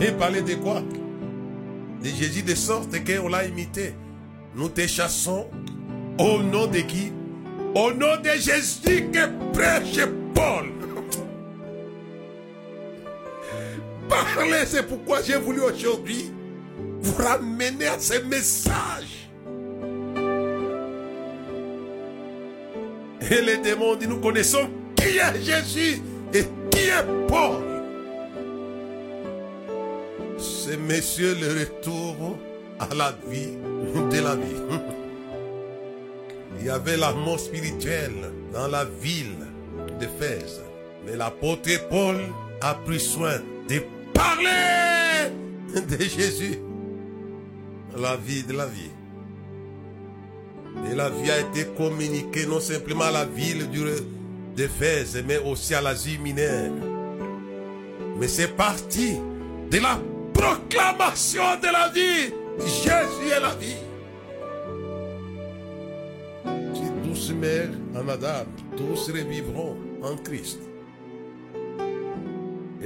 il 0.00 0.14
parlait 0.14 0.42
de 0.42 0.54
quoi? 0.54 0.82
De 2.02 2.08
Jésus 2.08 2.42
de 2.42 2.54
sorte 2.54 2.96
qu'on 3.04 3.28
l'a 3.28 3.44
imité. 3.44 3.94
Nous 4.54 4.70
te 4.70 4.86
chassons 4.86 5.46
au 6.18 6.38
nom 6.38 6.66
de 6.66 6.78
qui? 6.78 7.12
Au 7.74 7.92
nom 7.92 8.16
de 8.22 8.30
Jésus 8.30 9.10
que 9.12 9.52
prêche 9.52 10.06
Paul. 10.34 10.75
Parlez, 14.08 14.66
c'est 14.66 14.86
pourquoi 14.86 15.22
j'ai 15.22 15.36
voulu 15.36 15.60
aujourd'hui 15.60 16.30
vous 17.00 17.22
ramener 17.22 17.86
à 17.86 17.98
ce 17.98 18.20
message. 18.22 19.28
Et 23.28 23.40
les 23.42 23.56
démons 23.58 23.96
disent, 23.96 24.08
nous 24.08 24.20
connaissons 24.20 24.68
qui 24.94 25.18
est 25.18 25.44
Jésus 25.44 26.00
et 26.32 26.44
qui 26.70 26.78
est 26.78 27.26
Paul. 27.28 27.62
C'est 30.38 30.76
monsieur 30.76 31.34
le 31.34 31.60
retour 31.60 32.38
à 32.78 32.94
la 32.94 33.16
vie 33.28 33.56
de 34.10 34.20
la 34.20 34.36
vie. 34.36 34.80
Il 36.58 36.66
y 36.66 36.70
avait 36.70 36.96
la 36.96 37.12
mort 37.12 37.38
spirituelle 37.38 38.32
dans 38.52 38.68
la 38.68 38.84
ville 38.84 39.46
d'Éphèse. 39.98 40.62
Mais 41.04 41.16
l'apôtre 41.16 41.70
Paul 41.88 42.16
a 42.60 42.74
pris 42.74 43.00
soin 43.00 43.38
de 43.68 43.80
parler 44.16 45.30
de 45.74 46.02
Jésus. 46.02 46.58
La 47.96 48.16
vie 48.16 48.42
de 48.42 48.52
la 48.52 48.66
vie. 48.66 48.90
Et 50.90 50.94
la 50.94 51.08
vie 51.08 51.30
a 51.30 51.40
été 51.40 51.66
communiquée 51.76 52.46
non 52.46 52.60
simplement 52.60 53.04
à 53.04 53.10
la 53.10 53.24
ville 53.24 53.68
d'Éphèse, 54.54 55.22
mais 55.26 55.38
aussi 55.38 55.74
à 55.74 55.80
l'Asie 55.80 56.18
mineure. 56.18 56.72
Mais 58.18 58.28
c'est 58.28 58.54
parti 58.56 59.16
de 59.70 59.78
la 59.78 59.98
proclamation 60.32 61.42
de 61.62 61.66
la 61.66 61.88
vie. 61.88 62.32
Jésus 62.58 63.32
est 63.34 63.40
la 63.40 63.54
vie. 63.54 63.76
Si 66.74 67.08
tous 67.08 67.32
meurent 67.32 67.74
en 67.94 68.08
Adam, 68.08 68.44
tous 68.76 69.10
revivront 69.10 69.76
en 70.02 70.16
Christ. 70.16 70.60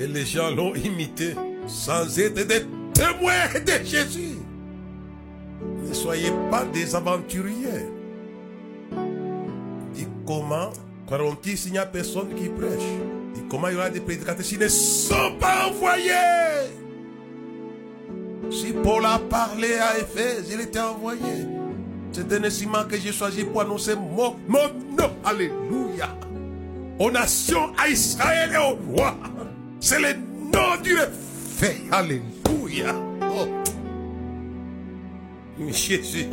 Et 0.00 0.06
les 0.06 0.24
gens 0.24 0.50
l'ont 0.50 0.74
imité 0.74 1.34
sans 1.66 2.18
être 2.18 2.46
des 2.46 2.64
témoins 2.94 3.52
de 3.54 3.84
Jésus. 3.84 4.38
Ne 5.86 5.92
soyez 5.92 6.32
pas 6.50 6.64
des 6.64 6.94
aventuriers. 6.94 7.86
Dit 9.92 10.06
comment 10.26 10.70
croiront-ils 11.06 11.58
s'il 11.58 11.72
n'y 11.72 11.78
a 11.78 11.84
personne 11.84 12.34
qui 12.34 12.48
prêche? 12.48 12.80
Dit 13.34 13.42
comment 13.50 13.68
il 13.68 13.74
y 13.74 13.76
aura 13.76 13.90
des 13.90 14.00
prédicateurs 14.00 14.42
s'ils 14.42 14.58
ne 14.58 14.68
sont 14.68 15.36
pas 15.38 15.68
envoyés? 15.68 16.70
Si 18.50 18.72
Paul 18.82 19.04
a 19.04 19.18
parlé 19.18 19.74
à 19.74 19.98
Éphèse, 19.98 20.48
il 20.50 20.62
était 20.62 20.80
envoyé. 20.80 21.20
C'est 22.10 22.32
un 22.32 22.42
instrument 22.42 22.84
que 22.88 22.96
j'ai 22.96 23.12
choisi 23.12 23.44
pour 23.44 23.60
annoncer 23.60 23.94
mon, 23.96 24.34
mon 24.48 24.66
nom. 24.96 25.10
Alléluia. 25.22 26.16
Aux 26.98 27.10
nations, 27.10 27.72
à 27.76 27.88
Israël 27.88 28.50
et 28.54 28.56
au 28.56 28.96
roi. 28.96 29.14
C'est 29.80 29.98
le 29.98 30.12
nom 30.12 30.76
du 30.82 30.94
réveil. 30.94 31.80
Alléluia. 31.90 32.94
Oh. 33.22 33.46
Jésus. 35.68 36.26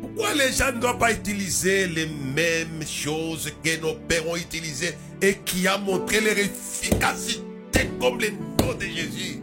Pourquoi 0.00 0.34
les 0.34 0.52
gens 0.52 0.72
ne 0.72 0.80
doivent 0.80 0.98
pas 0.98 1.12
utiliser 1.12 1.86
les 1.88 2.06
mêmes 2.06 2.84
choses 2.86 3.52
que 3.64 3.80
nos 3.80 3.94
pères 3.94 4.28
ont 4.28 4.36
utilisées 4.36 4.94
et 5.20 5.38
qui 5.44 5.66
a 5.66 5.76
montré 5.76 6.20
leur 6.20 6.38
efficacité 6.38 7.90
comme 8.00 8.20
le 8.20 8.30
nom 8.30 8.74
de 8.74 8.84
Jésus? 8.84 9.42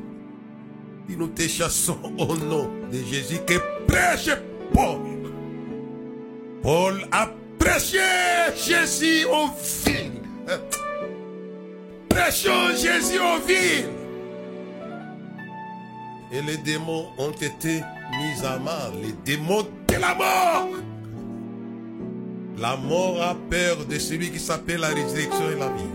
Nous 1.10 1.28
te 1.28 1.48
chassons 1.48 1.98
au 2.18 2.36
nom 2.36 2.70
de 2.92 2.98
Jésus 3.10 3.40
que 3.46 3.56
prêche 3.86 4.30
Paul. 4.74 5.00
Paul 6.62 7.08
a 7.12 7.32
prêché 7.60 8.00
Jésus 8.56 9.26
au 9.26 9.48
fil. 9.58 10.12
Prêchons 12.16 12.70
Jésus 12.72 13.20
aux 13.20 13.46
villes. 13.46 13.90
Et 16.32 16.42
les 16.42 16.56
démons 16.58 17.08
ont 17.18 17.32
été 17.32 17.82
mis 18.12 18.46
à 18.46 18.58
mal. 18.58 18.94
Les 19.04 19.12
démons 19.26 19.64
de 19.64 19.96
la 20.00 20.16
mort. 20.16 20.70
La 22.58 22.78
mort 22.78 23.22
a 23.22 23.36
peur 23.50 23.86
de 23.86 24.00
celui 24.00 24.32
qui 24.32 24.40
s'appelle 24.40 24.80
la 24.80 24.88
résurrection 24.88 25.50
et 25.52 25.60
la 25.60 25.68
vie. 25.68 25.92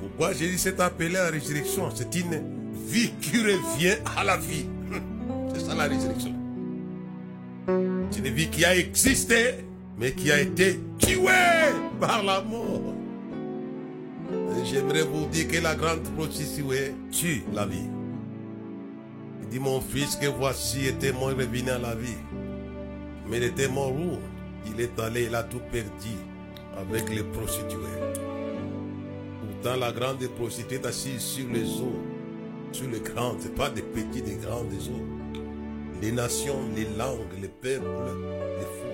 Pourquoi 0.00 0.32
Jésus 0.32 0.58
s'est 0.58 0.80
appelé 0.80 1.10
la 1.10 1.30
résurrection? 1.30 1.88
C'est 1.94 2.12
une 2.16 2.42
vie 2.88 3.12
qui 3.20 3.38
revient 3.38 3.98
à 4.16 4.24
la 4.24 4.38
vie. 4.38 4.66
C'est 5.54 5.60
ça 5.60 5.76
la 5.76 5.84
résurrection. 5.84 6.34
C'est 8.10 8.18
une 8.18 8.34
vie 8.34 8.48
qui 8.48 8.64
a 8.64 8.76
existé, 8.76 9.64
mais 9.96 10.10
qui 10.10 10.32
a 10.32 10.40
été 10.40 10.80
tuée 10.98 11.70
par 12.00 12.24
la 12.24 12.40
mort. 12.42 13.01
J'aimerais 14.64 15.02
vous 15.02 15.26
dire 15.26 15.48
que 15.48 15.58
la 15.58 15.74
grande 15.74 16.02
prostituée 16.16 16.94
tue 17.10 17.42
la 17.52 17.66
vie. 17.66 17.88
Il 19.42 19.48
dit, 19.48 19.58
mon 19.58 19.80
fils, 19.80 20.16
que 20.16 20.26
voici 20.26 20.86
était 20.86 21.12
mort 21.12 21.30
revenu 21.30 21.70
à 21.70 21.78
la 21.78 21.94
vie. 21.94 22.16
Mais 23.28 23.38
il 23.38 23.44
était 23.44 23.68
mort 23.68 23.92
où 23.92 24.18
Il 24.66 24.80
est 24.80 24.98
allé, 25.00 25.24
il 25.24 25.34
a 25.34 25.42
tout 25.42 25.60
perdu 25.70 26.16
avec 26.76 27.10
les 27.10 27.24
prostituées. 27.24 27.80
Pourtant, 29.40 29.78
la 29.78 29.92
grande 29.92 30.26
prostituée 30.36 30.76
est 30.76 30.86
assise 30.86 31.20
sur 31.20 31.48
les 31.48 31.80
eaux, 31.80 32.00
sur 32.70 32.88
les 32.88 33.00
grandes, 33.00 33.42
pas 33.56 33.70
des 33.70 33.82
petits, 33.82 34.22
des 34.22 34.36
grandes 34.36 34.72
eaux. 34.72 35.40
Les 36.00 36.12
nations, 36.12 36.60
les 36.74 36.86
langues, 36.96 37.40
les 37.40 37.48
peuples, 37.48 37.86
les 38.58 38.64
fous. 38.64 38.92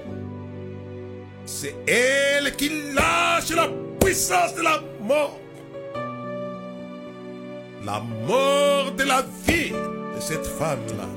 C'est 1.45 1.77
elle 1.87 2.55
qui 2.57 2.93
lâche 2.93 3.51
la 3.51 3.69
puissance 4.01 4.55
de 4.55 4.63
la 4.63 4.83
mort. 5.01 5.39
La 7.89 8.01
mort 8.01 8.93
de 8.99 9.03
la 9.03 9.23
vie 9.47 9.71
de 9.71 10.21
cette 10.21 10.47
femme-là. 10.47 11.09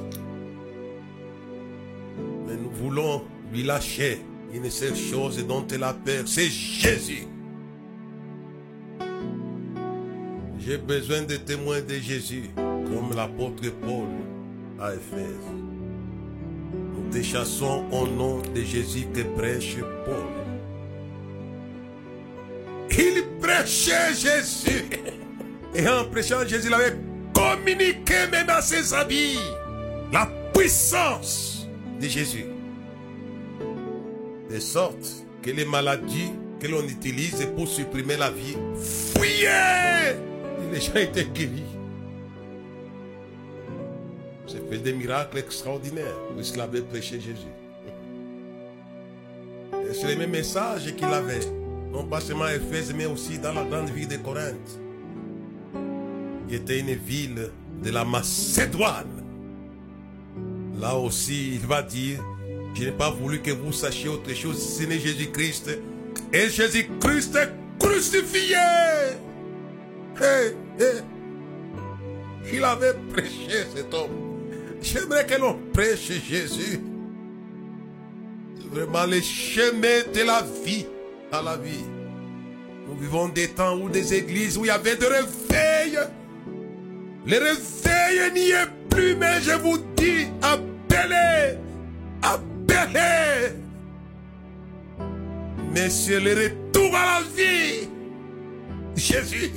Mais 2.48 2.56
nous 2.56 2.72
voulons 2.72 3.24
lui 3.52 3.64
lâcher 3.64 4.22
une 4.54 4.70
seule 4.70 4.96
chose 4.96 5.46
dont 5.46 5.68
elle 5.70 5.84
a 5.84 5.94
peur, 5.94 6.24
c'est 6.26 6.48
Jésus. 6.48 7.28
J'ai 10.60 10.78
besoin 10.78 11.24
de 11.24 11.36
témoins 11.36 11.82
de 11.82 11.96
Jésus, 11.96 12.50
comme 12.56 13.18
l'apôtre 13.18 13.70
Paul 13.82 14.08
à 14.80 14.94
Éphèse. 14.94 15.48
Nous 16.72 17.10
déchassons 17.12 17.84
au 17.92 18.08
nom 18.08 18.42
de 18.56 18.62
Jésus 18.62 19.08
que 19.14 19.24
prêche 19.38 19.76
Paul. 20.06 20.32
Il 22.98 23.24
prêchait 23.42 24.14
Jésus. 24.14 24.86
Et 25.74 25.88
en 25.88 26.06
prêchant 26.06 26.46
Jésus, 26.46 26.68
il 26.68 26.74
avait 26.74 26.98
communiqué 27.34 28.28
même 28.32 28.50
à 28.50 28.62
ses 28.62 28.94
amis 28.94 29.40
la 30.12 30.28
puissance 30.54 31.68
de 32.00 32.08
Jésus. 32.08 32.46
De 34.50 34.60
sorte 34.60 35.26
que 35.42 35.52
les 35.52 35.66
maladies 35.66 36.32
que 36.60 36.68
l'on 36.68 36.84
utilise 36.84 37.48
pour 37.56 37.68
supprimer 37.68 38.18
la 38.18 38.30
vie 38.30 38.58
fuyaient. 38.78 40.16
Et 40.60 40.74
les 40.74 40.82
gens 40.82 40.96
étaient 40.96 41.26
guéris. 41.26 41.64
C'est 44.46 44.70
fait 44.70 44.78
des 44.78 44.94
miracles 44.94 45.38
extraordinaires 45.38 46.18
puisqu'il 46.36 46.62
avait 46.62 46.82
prêché 46.82 47.20
Jésus. 47.20 47.48
Et 49.90 49.94
c'est 49.94 50.08
le 50.08 50.18
même 50.18 50.32
message 50.32 50.94
qu'il 50.96 51.06
avait, 51.06 51.40
non 51.92 52.06
pas 52.06 52.20
seulement 52.20 52.44
à 52.44 52.56
Éphèse, 52.56 52.94
mais 52.94 53.06
aussi 53.06 53.40
dans 53.40 53.54
la 53.54 53.64
grande 53.64 53.90
ville 53.90 54.08
de 54.08 54.18
Corinthe 54.18 54.80
qui 56.52 56.58
était 56.58 56.80
une 56.80 56.96
ville 56.96 57.50
de 57.82 57.92
la 57.92 58.04
Macédoine. 58.04 59.24
Là 60.82 60.98
aussi, 60.98 61.56
il 61.56 61.66
va 61.66 61.82
dire, 61.82 62.22
je 62.74 62.84
n'ai 62.84 62.92
pas 62.92 63.10
voulu 63.10 63.42
que 63.42 63.52
vous 63.52 63.72
sachiez 63.72 64.10
autre 64.10 64.34
chose, 64.34 64.62
ce 64.62 64.84
n'est 64.84 65.00
Jésus-Christ. 65.00 65.80
Et 66.34 66.50
Jésus-Christ 66.50 67.38
est 67.38 67.52
crucifié. 67.80 68.58
Hey, 70.20 70.54
hey. 70.78 71.02
Il 72.52 72.64
avait 72.66 72.96
prêché 73.14 73.66
cet 73.74 73.94
homme. 73.94 74.50
J'aimerais 74.82 75.26
que 75.26 75.40
l'on 75.40 75.58
prêche 75.72 76.12
Jésus. 76.28 76.82
Vraiment 78.70 79.06
le 79.06 79.22
chemin 79.22 80.02
de 80.14 80.26
la 80.26 80.44
vie 80.66 80.86
à 81.32 81.42
la 81.42 81.56
vie. 81.56 81.86
Nous 82.90 82.98
vivons 82.98 83.30
des 83.30 83.48
temps 83.48 83.78
où 83.78 83.88
des 83.88 84.14
églises 84.14 84.58
où 84.58 84.66
il 84.66 84.68
y 84.68 84.72
avait 84.72 84.98
de 84.98 85.06
réveil. 85.06 85.98
Le 87.26 87.38
réveil 87.38 88.34
n'y 88.34 88.50
est 88.50 88.68
plus, 88.90 89.16
mais 89.16 89.42
je 89.42 89.52
vous 89.52 89.78
dis, 89.96 90.28
appelez, 90.42 91.58
appelez. 92.22 93.56
C'est 95.90 96.20
le 96.20 96.32
retour 96.34 96.96
à 96.96 97.20
la 97.20 97.26
vie. 97.36 97.90
Jésus, 98.96 99.52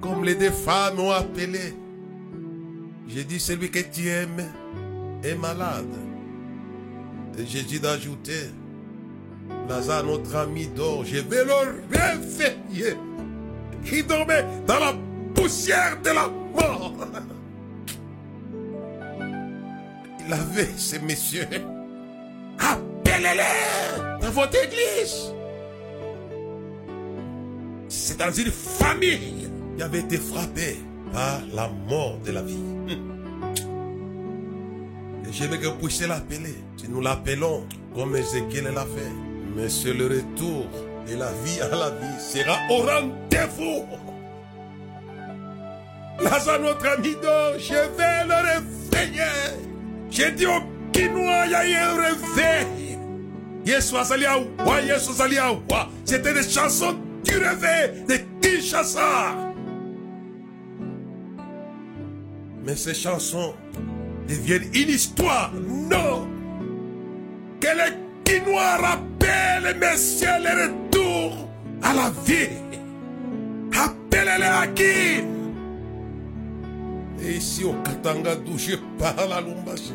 comme 0.00 0.24
les 0.24 0.34
deux 0.34 0.50
femmes 0.50 1.00
ont 1.00 1.10
appelé. 1.10 1.74
J'ai 3.08 3.24
dit, 3.24 3.40
celui 3.40 3.70
que 3.70 3.80
tu 3.80 4.08
aimes 4.08 4.44
est 5.24 5.34
malade. 5.34 5.86
Et 7.38 7.46
Jésus 7.46 7.80
d'ajouter, 7.80 8.50
Lazare, 9.68 10.04
notre 10.04 10.36
ami, 10.36 10.68
dort. 10.68 11.04
Je 11.04 11.18
vais 11.18 11.44
le 11.44 11.52
réveiller. 11.90 12.94
Il 13.92 14.06
dormait 14.06 14.44
dans 14.66 14.78
la 14.78 14.94
poussière 15.38 15.96
de 16.02 16.10
la 16.10 16.28
mort. 16.28 16.94
Il 20.26 20.32
avait 20.32 20.68
ces 20.76 20.98
messieurs. 20.98 21.46
Appelez-les 22.58 24.20
dans 24.20 24.30
votre 24.30 24.56
église. 24.64 25.32
C'est 27.88 28.18
dans 28.18 28.32
une 28.32 28.50
famille 28.50 29.48
qui 29.76 29.82
avait 29.82 30.00
été 30.00 30.16
frappée 30.18 30.78
par 31.12 31.40
la 31.54 31.68
mort 31.88 32.18
de 32.24 32.32
la 32.32 32.42
vie. 32.42 32.58
Et 35.28 35.32
je 35.32 35.44
veux 35.44 35.56
que 35.56 35.66
vous 35.66 35.78
puissiez 35.78 36.06
l'appeler. 36.06 36.56
Si 36.76 36.88
nous 36.88 37.00
l'appelons 37.00 37.64
comme 37.94 38.16
Ézéchiel 38.16 38.64
l'a 38.74 38.82
fait. 38.82 39.12
Mais 39.56 39.68
c'est 39.68 39.94
le 39.94 40.06
retour 40.06 40.66
de 41.08 41.16
la 41.16 41.32
vie 41.44 41.60
à 41.60 41.68
la 41.74 41.90
vie 41.90 42.20
sera 42.20 42.58
au 42.70 42.78
rendez-vous. 42.82 44.17
Lazare, 46.20 46.60
notre 46.60 46.86
ami 46.88 47.14
dort, 47.22 47.58
je 47.58 47.74
vais 47.74 48.24
le 48.26 48.34
réveiller. 48.34 49.22
J'ai 50.10 50.32
dit 50.32 50.46
au 50.46 50.60
Kinois, 50.92 51.46
il 51.46 51.50
y 51.52 51.54
a 51.54 51.68
eu 51.68 51.74
un 51.74 51.94
réveil. 51.94 52.98
Yesu 53.64 53.94
Yesu. 53.94 55.12
C'était 56.04 56.34
des 56.34 56.48
chansons 56.48 56.96
du 57.24 57.36
réveil 57.36 58.04
de 58.08 58.16
Kinshasa. 58.40 59.36
Mais 62.64 62.74
ces 62.74 62.94
chansons 62.94 63.54
deviennent 64.26 64.70
une 64.74 64.88
histoire. 64.88 65.52
Non. 65.54 66.26
Que 67.60 67.68
les 67.68 67.94
Kinois 68.24 68.76
rappellent, 68.76 69.76
messieurs, 69.78 70.28
le 70.40 70.64
retour 70.64 71.48
à 71.82 71.94
la 71.94 72.10
vie. 72.24 72.48
Appelez-les 73.72 74.44
à 74.44 74.66
qui? 74.68 75.37
Et 77.22 77.36
ici 77.36 77.64
au 77.64 77.74
Katanga 77.82 78.36
touché 78.36 78.78
par 78.98 79.14
la 79.28 79.40
Lumbashi. 79.40 79.92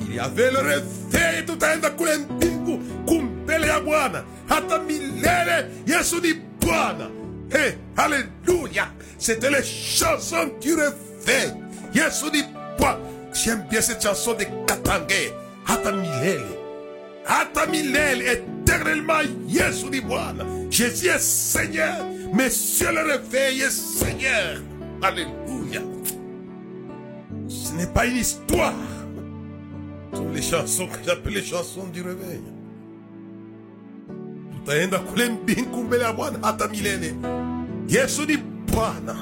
Il 0.00 0.14
y 0.14 0.18
avait 0.18 0.50
le 0.50 0.58
réveil 0.58 1.44
tutaenda 1.46 1.90
kule 1.90 2.18
mbingu 2.18 2.78
kumbele 3.06 3.66
ya 3.66 3.80
Bwana 3.80 4.24
hata 4.48 4.78
milele. 4.78 5.70
Yesu 5.86 6.20
ni. 6.20 6.34
Hey, 7.52 7.74
alléluia. 7.96 8.88
C'était 9.18 9.50
les 9.50 9.62
chansons 9.62 10.50
du 10.60 10.74
réveil. 10.74 11.52
Yesu 11.94 12.26
ni. 12.32 12.42
J'aime 13.32 13.64
bien 13.70 13.80
cette 13.80 14.02
chanson 14.02 14.34
de 14.34 14.44
Katanga. 14.66 15.14
Hata 15.66 15.92
milele. 15.92 16.42
Milele. 17.70 18.22
Éternellement, 18.22 19.22
Yesu 19.48 19.86
ni. 19.90 20.00
Jésus 20.70 21.08
est 21.08 21.20
Seigneur. 21.20 22.06
Monsieur 22.32 22.92
le 22.92 23.12
réveil 23.12 23.60
est 23.60 23.70
Seigneur. 23.70 24.60
Alléluia. 25.04 25.82
Ce 27.46 27.74
n'est 27.74 27.86
pas 27.86 28.06
une 28.06 28.16
histoire. 28.16 28.72
Sont 30.14 30.30
les 30.32 30.40
chansons 30.40 30.86
que 30.86 30.96
j'appelle 31.04 31.34
les 31.34 31.42
chansons 31.42 31.88
du 31.92 32.00
réveil. 32.00 32.40
tutaenda 34.64 34.98
kule 34.98 35.30
mbingu. 35.30 35.84
Yesu 37.86 38.26
ni 38.26 38.38
Bwana. 38.72 39.14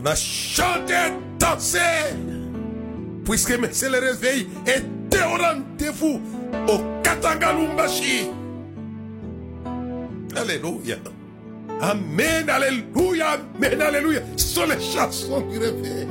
On 0.00 0.06
a 0.06 0.14
chanté, 0.14 0.94
dansé, 1.40 1.80
puisque 3.24 3.52
c'est 3.72 3.90
le 3.90 3.98
réveil 3.98 4.46
était 4.64 5.24
au 5.24 5.36
rendez-vous 5.42 6.20
au 6.68 7.02
Katanga 7.02 7.52
Lumbashi. 7.52 8.28
Alléluia. 10.36 10.98
Amen, 11.80 12.48
alléluia, 12.50 13.38
amen, 13.56 13.80
alléluia. 13.82 14.20
Ce 14.36 14.46
sont 14.46 14.66
les 14.66 14.80
chansons 14.80 15.40
du 15.42 15.58
réveil. 15.58 16.08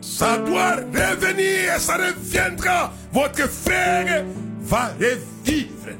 Ça 0.00 0.38
doit 0.38 0.76
revenir, 0.76 1.78
ça 1.78 1.96
reviendra. 1.96 2.92
Votre 3.12 3.48
frère 3.48 4.24
va 4.60 4.92
revivre. 4.98 5.90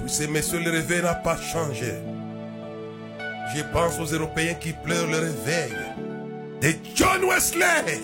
Puisque, 0.00 0.28
messieurs, 0.30 0.60
le 0.64 0.70
réveil 0.70 1.02
n'a 1.02 1.14
pas 1.14 1.36
changé. 1.36 1.92
Je 3.54 3.62
pense 3.72 3.98
aux 4.00 4.14
Européens 4.14 4.54
qui 4.54 4.72
pleurent 4.72 5.08
le 5.10 5.18
réveil. 5.18 5.72
De 6.62 6.72
John 6.94 7.24
Wesley. 7.24 8.00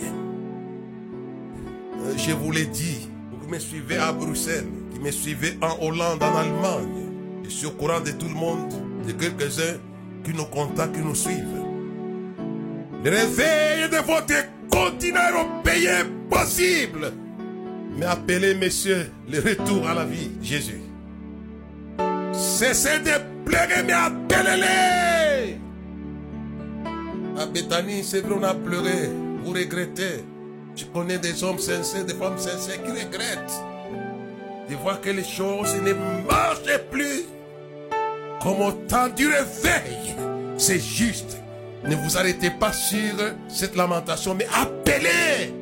Euh, 2.01 2.13
Je 2.19 2.33
vous 2.33 2.51
l'ai 2.51 2.67
dit, 2.67 3.09
qui 3.41 3.49
me 3.49 3.59
suivaient 3.59 3.99
à 3.99 4.13
Bruxelles, 4.13 4.67
qui 4.93 4.99
me 5.01 5.11
suivaient 5.11 5.57
en 5.63 5.83
Hollande, 5.87 6.23
en 6.23 6.37
Allemagne. 6.37 7.08
Je 7.49 7.55
suis 7.55 7.67
au 7.67 7.71
courant 7.71 8.01
de 8.01 8.11
tout 8.11 8.29
le 8.29 8.35
monde, 8.35 8.71
de 9.07 9.13
quelques-uns 9.13 9.79
qui 10.23 10.35
nous 10.35 10.45
contactent, 10.45 10.95
qui 10.95 11.01
nous 11.01 11.15
suivent. 11.15 11.65
Le 13.03 13.11
réveil 13.11 13.89
de 13.89 13.97
votre 13.97 14.35
continent 14.71 15.31
européen 15.33 16.05
possible. 16.29 17.11
Mais 17.97 18.05
appelez, 18.05 18.55
messieurs, 18.55 19.11
le 19.31 19.41
retour 19.41 19.89
à 19.89 19.95
la 19.95 20.05
vie, 20.05 20.31
Jésus. 20.43 20.83
Cessez 22.35 22.99
de 22.99 23.13
pleurer, 23.47 23.83
mais 23.87 23.95
appelez-les. 23.95 25.59
À 27.41 27.47
Bethanie, 27.47 28.05
c'est 28.05 28.21
vrai, 28.21 28.37
on 28.39 28.43
a 28.43 28.53
pleuré. 28.53 29.09
Vous 29.43 29.53
regrettez. 29.53 30.23
Je 30.77 30.85
connais 30.85 31.19
des 31.19 31.43
hommes 31.43 31.59
sincères, 31.59 32.05
des 32.05 32.15
femmes 32.15 32.39
sincères 32.39 32.83
qui 32.85 32.91
regrettent 32.91 33.63
de 34.69 34.75
voir 34.77 35.01
que 35.01 35.09
les 35.09 35.25
choses 35.25 35.75
ne 35.77 35.95
marchent 36.29 36.79
plus. 36.91 37.25
Comme 38.43 38.61
au 38.61 38.73
temps 38.73 39.09
du 39.09 39.27
réveil. 39.27 40.15
C'est 40.57 40.81
juste. 40.81 41.39
Ne 41.85 41.95
vous 41.95 42.17
arrêtez 42.17 42.51
pas 42.51 42.73
sur 42.73 43.15
cette 43.49 43.77
lamentation, 43.77 44.35
mais 44.35 44.47
appelez. 44.55 45.55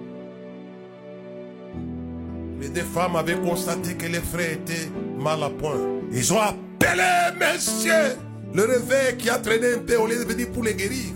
Les 2.60 2.68
deux 2.68 2.82
femmes 2.82 3.16
avaient 3.16 3.36
constaté 3.40 3.94
que 3.94 4.06
les 4.06 4.20
frères 4.20 4.52
étaient 4.52 4.90
mal 5.18 5.42
à 5.42 5.50
point. 5.50 5.78
Ils 6.12 6.32
ont 6.32 6.40
appelé, 6.40 7.02
monsieur, 7.38 8.16
le 8.54 8.64
réveil 8.64 9.16
qui 9.18 9.28
a 9.28 9.38
traîné 9.38 9.74
un 9.74 9.78
peu 9.78 9.96
au 9.96 10.06
lieu 10.06 10.16
de 10.16 10.24
venir 10.24 10.50
pour 10.52 10.64
les 10.64 10.74
guérir. 10.74 11.12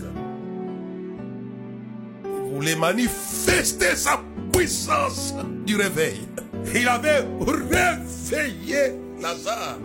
Il 2.25 2.55
voulait 2.55 2.75
manifester 2.75 3.95
sa 3.95 4.21
puissance 4.51 5.33
du 5.65 5.75
réveil. 5.75 6.27
Il 6.75 6.87
avait 6.87 7.25
réveillé 7.39 8.93
Lazare. 9.19 9.79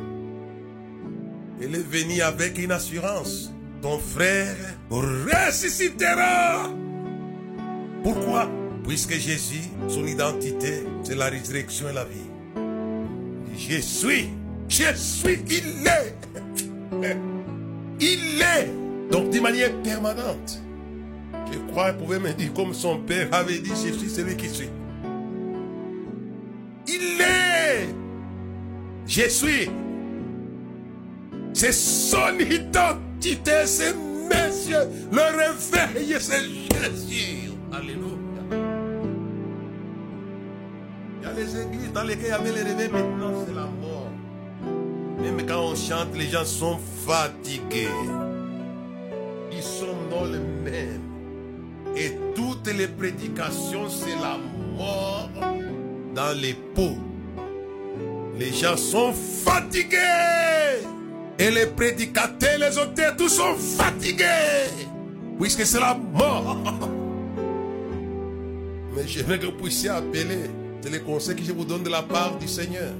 Il 1.61 1.75
est 1.75 1.79
venu 1.79 2.21
avec 2.21 2.59
une 2.59 2.73
assurance. 2.73 3.53
Ton 3.81 3.99
frère 3.99 4.57
ressuscitera. 4.91 6.71
Pourquoi? 8.03 8.51
Puisque 8.87 9.15
Jésus, 9.15 9.69
son 9.89 10.07
identité, 10.07 10.85
c'est 11.03 11.15
la 11.15 11.27
résurrection 11.27 11.89
et 11.89 11.93
la 11.93 12.05
vie. 12.05 12.31
Je 13.57 13.81
suis, 13.81 14.29
je 14.69 14.95
suis, 14.95 15.39
il 15.49 15.87
est. 15.87 16.15
Il 18.01 18.43
est. 18.43 19.11
Donc 19.11 19.31
de 19.31 19.41
manière 19.41 19.75
permanente. 19.83 20.63
Je 21.53 21.59
crois 21.71 21.93
qu'il 21.93 22.03
pouvait 22.03 22.19
me 22.19 22.33
dire 22.33 22.53
comme 22.53 22.75
son 22.75 22.99
père 22.99 23.29
avait 23.33 23.59
dit, 23.59 23.71
je 23.71 23.93
suis 23.93 24.11
celui 24.11 24.37
qui 24.37 24.49
suis. 24.49 24.69
Il 26.87 27.21
est. 27.21 27.89
Je 29.07 29.29
suis. 29.29 29.71
C'est 31.59 31.73
son 31.73 32.39
identité, 32.39 33.65
c'est 33.65 33.95
messieurs. 34.29 34.91
Le 35.11 35.23
réveil, 35.23 36.15
c'est 36.21 36.43
Jésus. 36.43 37.51
Alléluia. 37.73 38.43
Il 41.19 41.23
y 41.23 41.27
a 41.27 41.33
les 41.33 41.59
églises 41.63 41.93
dans 41.95 42.03
lesquelles 42.03 42.27
il 42.27 42.29
y 42.29 42.33
avait 42.33 42.53
les 42.53 42.63
réveils, 42.63 42.91
maintenant 42.91 43.33
c'est 43.47 43.55
la 43.55 43.63
mort. 43.63 44.11
Même 45.19 45.47
quand 45.47 45.71
on 45.71 45.75
chante, 45.75 46.15
les 46.15 46.27
gens 46.27 46.45
sont 46.45 46.79
fatigués. 47.07 47.89
Ils 49.51 49.63
sont 49.63 49.97
dans 50.11 50.27
le 50.27 50.41
même. 50.41 51.01
Et 51.97 52.19
toutes 52.35 52.69
les 52.69 52.89
prédications, 52.89 53.89
c'est 53.89 54.15
la 54.21 54.37
mort 54.77 55.31
dans 56.15 56.39
les 56.39 56.53
pots. 56.53 56.99
Les 58.39 58.53
gens 58.53 58.77
sont 58.77 59.15
fatigués. 59.15 60.66
Et 61.39 61.51
les 61.51 61.67
prédicateurs, 61.67 62.59
les 62.59 62.79
auteurs, 62.79 63.17
tous 63.17 63.29
sont 63.29 63.57
fatigués. 63.57 64.25
Puisque 65.39 65.67
c'est 65.67 65.81
la 65.81 65.95
mort? 65.95 66.57
Mais 68.97 69.07
je 69.07 69.23
veux 69.23 69.37
que 69.37 69.47
vous 69.47 69.53
puissiez 69.53 69.91
appeler. 69.91 70.51
C'est 70.81 70.91
le 70.91 71.01
conseil 71.01 71.37
que 71.37 71.43
je 71.43 71.53
vous 71.53 71.65
donne 71.65 71.83
de 71.83 71.91
la 71.91 72.03
part 72.03 72.39
du 72.39 72.49
Seigneur. 72.49 72.93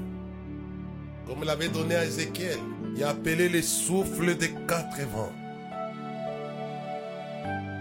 Comme 1.25 1.37
il 1.41 1.45
l'avait 1.45 1.69
donné 1.69 1.95
à 1.95 2.05
Ézéchiel. 2.05 2.59
Il 2.95 3.03
a 3.03 3.09
appelé 3.09 3.49
le 3.49 3.61
souffle 3.61 4.35
des 4.35 4.51
quatre 4.67 5.01
vents. 5.11 5.31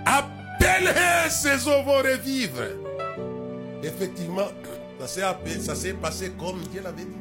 Appelez 0.07 1.31
ces 1.31 1.69
eaux 1.69 1.83
vont 1.85 1.99
revivre. 1.99 2.63
Effectivement, 3.83 4.49
ça 5.01 5.75
s'est 5.75 5.93
passé 5.95 6.33
comme 6.39 6.61
Dieu 6.71 6.81
l'avait 6.83 7.05
dit. 7.05 7.17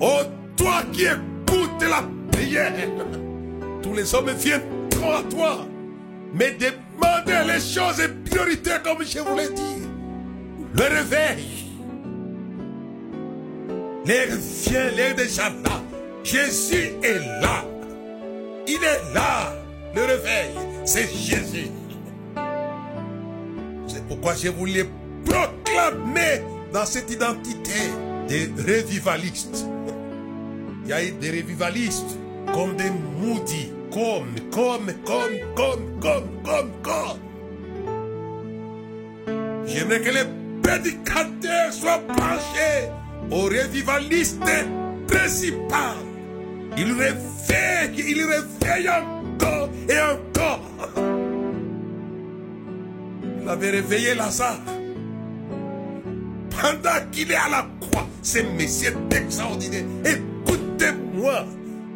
Oh, 0.00 0.20
toi 0.56 0.82
qui 0.92 1.06
la 1.92 2.04
prière, 2.30 2.72
tous 3.82 3.92
les 3.94 4.14
hommes 4.14 4.30
viennent 4.30 4.62
à 5.04 5.22
toi, 5.30 5.66
mais 6.34 6.52
demandez 6.52 7.52
les 7.52 7.60
choses 7.60 8.02
prioritaires 8.24 8.82
comme 8.82 9.04
je 9.04 9.18
vous 9.18 9.36
l'ai 9.36 9.48
dit. 9.48 9.82
Le 10.74 10.82
réveil. 10.82 11.62
L'air 14.06 14.28
vient, 14.36 14.90
l'air 14.90 15.14
déjà 15.14 15.48
là. 15.48 15.80
Jésus 16.24 16.92
est 17.02 17.18
là. 17.40 17.64
Il 18.66 18.82
est 18.82 19.14
là. 19.14 19.54
Le 19.94 20.02
réveil, 20.02 20.50
c'est 20.84 21.08
Jésus. 21.14 21.70
C'est 23.86 24.06
pourquoi 24.08 24.34
je 24.34 24.48
voulais 24.48 24.86
proclamer 25.26 26.42
dans 26.72 26.86
cette 26.86 27.10
identité 27.10 27.90
des 28.28 28.50
revivalistes. 28.56 29.66
Il 30.84 30.90
y 30.90 30.92
a 30.92 31.10
des 31.10 31.30
revivalistes 31.30 32.18
comme 32.52 32.76
des 32.76 32.90
moody, 32.90 33.72
comme, 33.92 34.34
comme, 34.50 34.92
comme, 35.04 35.38
comme, 35.54 36.00
comme, 36.00 36.42
comme, 36.42 36.70
comme. 36.82 37.18
J'aimerais 39.66 40.00
que 40.00 40.10
les 40.10 40.24
prédicateurs 40.62 41.72
soient 41.72 42.02
branchés 42.08 42.90
au 43.30 43.42
revivaliste 43.42 44.42
principal. 45.06 45.96
Il 46.76 46.92
réveille, 46.92 48.04
il 48.08 48.24
réveille 48.24 48.88
encore 48.88 49.68
et 49.88 50.00
encore. 50.00 50.60
Il 53.42 53.48
avait 53.48 53.70
réveillé 53.70 54.14
Lazare. 54.14 54.58
Pendant 56.50 57.10
qu'il 57.10 57.30
est 57.30 57.36
à 57.36 57.48
la 57.48 57.66
croix, 57.80 58.06
c'est 58.22 58.42
Messie 58.42 58.86
extraordinaire. 59.10 59.84
Écoutez-moi. 60.52 61.46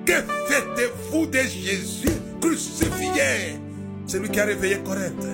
Que 0.05 0.13
faites-vous 0.13 1.27
de 1.27 1.39
Jésus 1.39 2.09
crucifié? 2.41 3.59
Celui 4.07 4.29
qui 4.31 4.41
a 4.41 4.45
réveillé 4.45 4.79
Corinthe. 4.85 5.27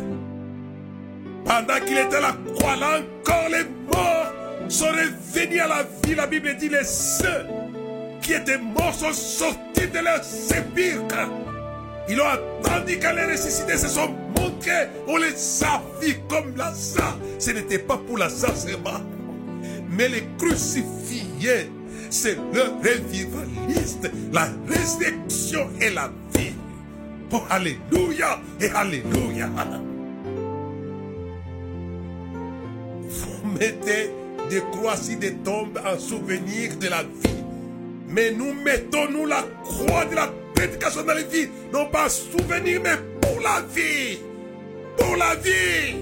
Pendant 1.44 1.85
qu'il 1.85 1.98
était 1.98 2.16
à 2.16 2.20
la 2.20 2.37
croix, 2.54 2.76
là 2.76 3.00
encore 3.00 3.48
les 3.50 3.64
morts 3.92 4.32
sont 4.68 4.87
revenus 4.87 5.61
à 5.61 5.68
la 5.68 5.87
vie. 6.04 6.14
La 6.14 6.26
Bible 6.26 6.56
dit 6.58 6.68
les 6.68 6.85
ceux 6.85 7.46
qui 8.22 8.32
étaient 8.32 8.58
morts 8.58 8.94
sont 8.94 9.12
sortis 9.12 9.88
de 9.92 9.98
leur 9.98 10.24
sépulcre. 10.24 11.28
Ils 12.08 12.20
ont 12.20 12.26
attendu 12.26 12.98
qu'elle 12.98 13.16
les 13.16 13.32
ressuscité, 13.32 13.76
se 13.76 13.88
sont 13.88 14.08
montrés. 14.37 14.88
On 15.06 15.18
les 15.18 15.64
a 15.64 15.82
vus 16.00 16.16
comme 16.28 16.56
Lazare. 16.56 17.18
Ce 17.38 17.50
n'était 17.50 17.78
pas 17.78 17.98
pour 17.98 18.16
Lazare 18.16 18.56
seulement, 18.56 19.00
mais 19.90 20.08
les 20.08 20.24
crucifiés. 20.38 21.70
C'est 22.12 22.37
le 22.53 22.64
revivaliste, 22.85 24.11
la 24.35 24.46
résurrection 24.68 25.70
et 25.81 25.88
la 25.88 26.12
vie. 26.35 26.53
Oh, 27.33 27.40
Alléluia 27.48 28.38
et 28.61 28.68
Alléluia. 28.68 29.48
Vous 33.09 33.48
mettez 33.59 34.11
des 34.51 34.61
croix 34.72 34.94
si 34.94 35.16
des 35.16 35.33
tombes 35.37 35.81
en 35.87 35.98
souvenir 35.98 36.77
de 36.79 36.88
la 36.88 37.03
vie. 37.03 37.42
Mais 38.09 38.31
nous 38.31 38.53
mettons, 38.62 39.11
nous, 39.11 39.25
la 39.25 39.46
croix 39.64 40.05
de 40.05 40.14
la 40.14 40.31
prédication 40.55 41.05
dans 41.05 41.14
la 41.14 41.22
vie. 41.22 41.48
Non 41.72 41.87
pas 41.87 42.11
souvenir, 42.11 42.83
mais 42.85 42.98
pour 43.22 43.40
la 43.40 43.62
vie. 43.75 44.18
Pour 44.98 45.16
la 45.16 45.35
vie. 45.37 45.96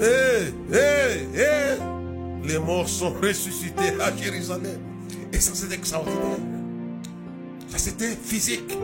Hé, 0.00 0.52
hé, 0.72 1.40
hé. 1.40 1.89
Les 2.44 2.58
morts 2.58 2.88
sont 2.88 3.12
ressuscités 3.12 3.92
à 4.00 4.16
Jérusalem. 4.16 4.80
Et 5.32 5.40
ça, 5.40 5.52
c'est 5.54 5.72
extraordinaire. 5.72 6.38
Ça, 7.68 7.78
c'était 7.78 8.16
physique. 8.16 8.76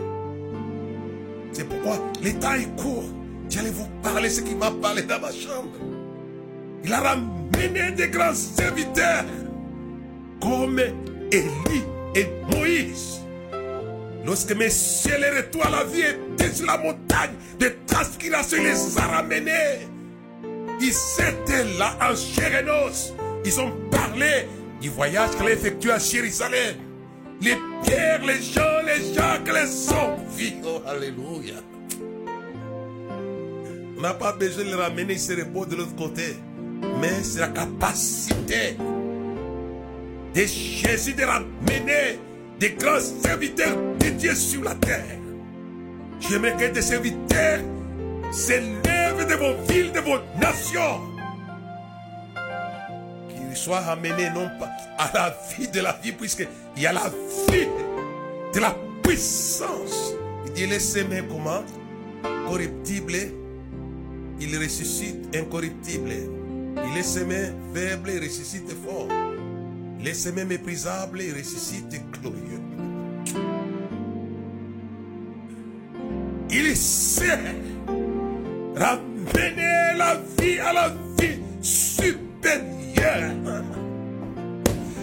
C'est 1.51 1.67
pourquoi 1.67 1.99
le 2.23 2.33
temps 2.33 2.53
est 2.53 2.75
court. 2.81 3.09
J'allais 3.49 3.71
vous 3.71 3.87
parler 4.03 4.29
ce 4.29 4.41
qui 4.41 4.55
m'a 4.55 4.71
parlé 4.71 5.01
dans 5.03 5.19
ma 5.19 5.31
chambre. 5.31 5.71
Il 6.83 6.93
a 6.93 6.99
ramené 6.99 7.91
des 7.91 8.09
grands 8.09 8.33
serviteurs 8.33 9.25
comme 10.41 10.79
Élie 11.31 11.83
et 12.15 12.27
Moïse. 12.51 13.21
Lorsque 14.25 14.51
messieurs 14.55 15.17
les 15.19 15.37
retours 15.37 15.65
à 15.65 15.69
la 15.69 15.83
vie 15.85 16.01
étaient 16.01 16.53
sur 16.53 16.65
la 16.65 16.77
montagne 16.77 17.31
de 17.59 17.73
transgression, 17.87 18.57
il 18.59 18.65
les 18.65 18.97
a 18.97 19.07
ramenés. 19.07 19.87
Ils 20.79 20.89
étaient 20.89 21.63
là 21.79 21.97
en 22.01 22.15
chair 22.15 22.63
et 22.63 22.69
os. 22.69 23.13
Ils 23.47 23.61
ont 23.61 23.71
parlé 23.89 24.45
du 24.81 24.89
voyage 24.89 25.29
qu'elle 25.37 25.47
a 25.47 25.51
effectué 25.51 25.91
à 25.91 25.99
Jérusalem. 25.99 26.75
Les 27.39 27.55
pierres, 27.81 28.25
les 28.25 28.41
gens, 28.41 28.81
les 28.85 29.13
gens 29.13 29.41
que 29.45 29.53
les 29.53 29.89
ont 29.93 30.17
vus. 30.35 30.55
Oh, 30.65 30.81
alléluia. 30.85 31.53
On 33.97 34.01
n'a 34.01 34.13
pas 34.15 34.33
besoin 34.33 34.65
de 34.65 34.69
les 34.71 34.75
ramener, 34.75 35.17
ce 35.17 35.31
repos 35.31 35.65
de 35.65 35.77
l'autre 35.77 35.95
côté. 35.95 36.35
Mais 36.99 37.23
c'est 37.23 37.39
la 37.39 37.47
capacité 37.47 38.75
de 40.35 40.41
Jésus 40.41 41.13
de 41.13 41.23
ramener 41.23 42.19
des 42.59 42.71
grands 42.71 42.99
serviteurs 42.99 43.77
de 43.97 44.09
Dieu 44.09 44.35
sur 44.35 44.61
la 44.61 44.75
terre. 44.75 45.19
J'aimerais 46.19 46.57
que 46.57 46.73
des 46.73 46.81
serviteurs 46.81 47.61
s'élèvent 48.29 49.25
de 49.25 49.35
vos 49.35 49.55
villes, 49.71 49.93
de 49.93 50.01
vos 50.01 50.17
nations. 50.37 51.16
Qu'ils 53.57 53.63
soient 53.63 53.79
ramenés 53.79 54.29
non 54.29 54.49
pas 54.59 54.69
à 54.99 55.11
la 55.13 55.35
vie 55.57 55.67
de 55.67 55.79
la 55.79 55.93
vie, 56.03 56.11
puisqu'il 56.11 56.47
y 56.77 56.85
a 56.85 56.93
la 56.93 57.09
vie 57.49 57.67
de 58.53 58.59
la 58.59 58.75
puissance. 59.01 60.13
Il 60.45 60.53
dit, 60.53 60.67
les 60.67 60.79
semer 60.79 61.23
comment? 61.27 61.63
Corruptible, 62.47 63.13
il 64.39 64.57
ressuscite 64.59 65.35
incorruptible. 65.35 66.11
Il 66.91 66.97
est 66.97 67.03
semé 67.03 67.51
faible 67.73 68.11
et 68.11 68.19
ressuscite 68.19 68.71
fort. 68.85 69.07
Il 69.99 70.07
est 70.07 70.13
semé 70.13 70.45
méprisable 70.45 71.19
et 71.21 71.31
ressuscite 71.31 71.99
glorieux. 72.21 72.61
Il 76.51 76.75
sait 76.77 77.39
ramener 78.75 79.97
la 79.97 80.21
vie 80.39 80.59
à 80.59 80.73
la 80.73 80.89
vie 81.19 81.39
supérieure. 81.59 82.76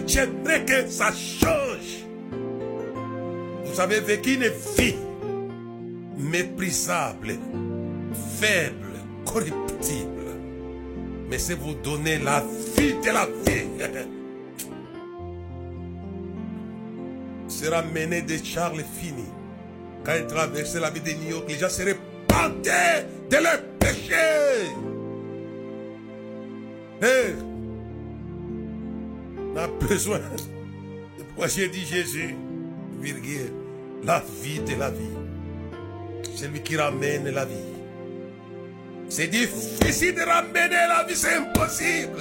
J'aimerais 0.07 0.63
que 0.65 0.87
ça 0.87 1.11
change. 1.11 2.05
Vous 3.65 3.79
avez 3.81 3.99
vécu 3.99 4.35
une 4.35 4.49
vie 4.77 4.95
méprisable, 6.17 7.37
faible, 8.39 8.93
corruptible. 9.25 10.25
Mais 11.29 11.37
c'est 11.37 11.55
vous 11.55 11.73
donner 11.75 12.19
la 12.19 12.43
vie 12.77 12.93
de 12.93 13.07
la 13.11 13.25
vie. 13.25 13.67
Sera 17.47 17.81
mené 17.81 18.21
de 18.21 18.37
Charles 18.43 18.83
Fini. 18.99 19.25
Quand 20.03 20.13
il 20.17 20.27
traversait 20.27 20.79
la 20.79 20.91
vie 20.91 21.01
de 21.01 21.11
New 21.11 21.31
York, 21.31 21.45
les 21.47 21.55
gens 21.57 21.69
se 21.69 21.81
repentaient 21.81 23.07
de 23.29 23.37
leurs 23.37 23.63
péchés. 23.79 24.69
On 29.55 29.59
a 29.59 29.67
besoin. 29.67 30.19
Pourquoi 31.17 31.47
j'ai 31.47 31.67
dit 31.69 31.85
Jésus, 31.85 32.35
virgule, 32.99 33.51
la 34.03 34.23
vie 34.41 34.59
de 34.59 34.75
la 34.79 34.89
vie. 34.89 35.15
C'est 36.35 36.47
lui 36.47 36.61
qui 36.61 36.75
ramène 36.77 37.29
la 37.29 37.45
vie. 37.45 37.55
C'est 39.07 39.27
difficile 39.27 40.15
de 40.15 40.21
ramener 40.21 40.69
la 40.69 41.05
vie, 41.07 41.15
c'est 41.15 41.35
impossible. 41.35 42.19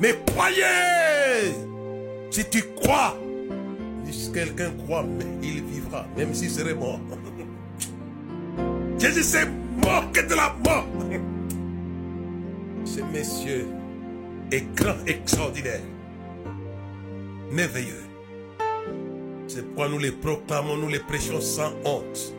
Mais 0.00 0.14
croyez, 0.26 1.54
si 2.30 2.44
tu 2.48 2.62
crois, 2.80 3.16
si 4.10 4.32
quelqu'un 4.32 4.72
croit, 4.84 5.04
mais 5.04 5.24
il 5.42 5.62
vivra, 5.64 6.06
même 6.16 6.34
s'il 6.34 6.50
serait 6.50 6.74
mort. 6.74 7.00
Jésus 8.98 9.22
s'est 9.22 9.46
moqué 9.76 10.22
de 10.22 10.34
la 10.34 10.54
mort. 10.64 10.86
Ce 12.84 13.00
monsieur 13.00 13.66
est 14.50 14.74
grand, 14.74 14.96
extraordinaire, 15.06 15.80
merveilleux. 17.52 18.02
C'est 19.46 19.64
pourquoi 19.66 19.88
nous 19.88 19.98
les 19.98 20.12
proclamons, 20.12 20.76
nous 20.76 20.88
les 20.88 20.98
prêchons 20.98 21.40
sans 21.40 21.72
honte 21.84 22.34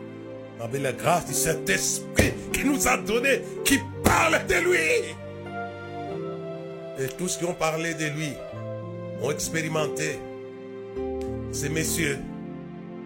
avec 0.60 0.82
la 0.82 0.94
grâce 0.94 1.28
du 1.28 1.34
Saint-Esprit 1.34 2.34
qui 2.52 2.64
nous 2.64 2.88
a 2.88 2.98
donné, 2.98 3.42
qui 3.64 3.80
parle 4.04 4.46
de 4.48 4.56
lui. 4.56 5.14
Et 7.00 7.08
tous 7.18 7.38
qui 7.38 7.46
ont 7.46 7.54
parlé 7.54 7.94
de 7.94 8.06
lui 8.06 8.34
ont 9.22 9.32
expérimenté, 9.32 10.20
ces 11.52 11.70
messieurs, 11.70 12.18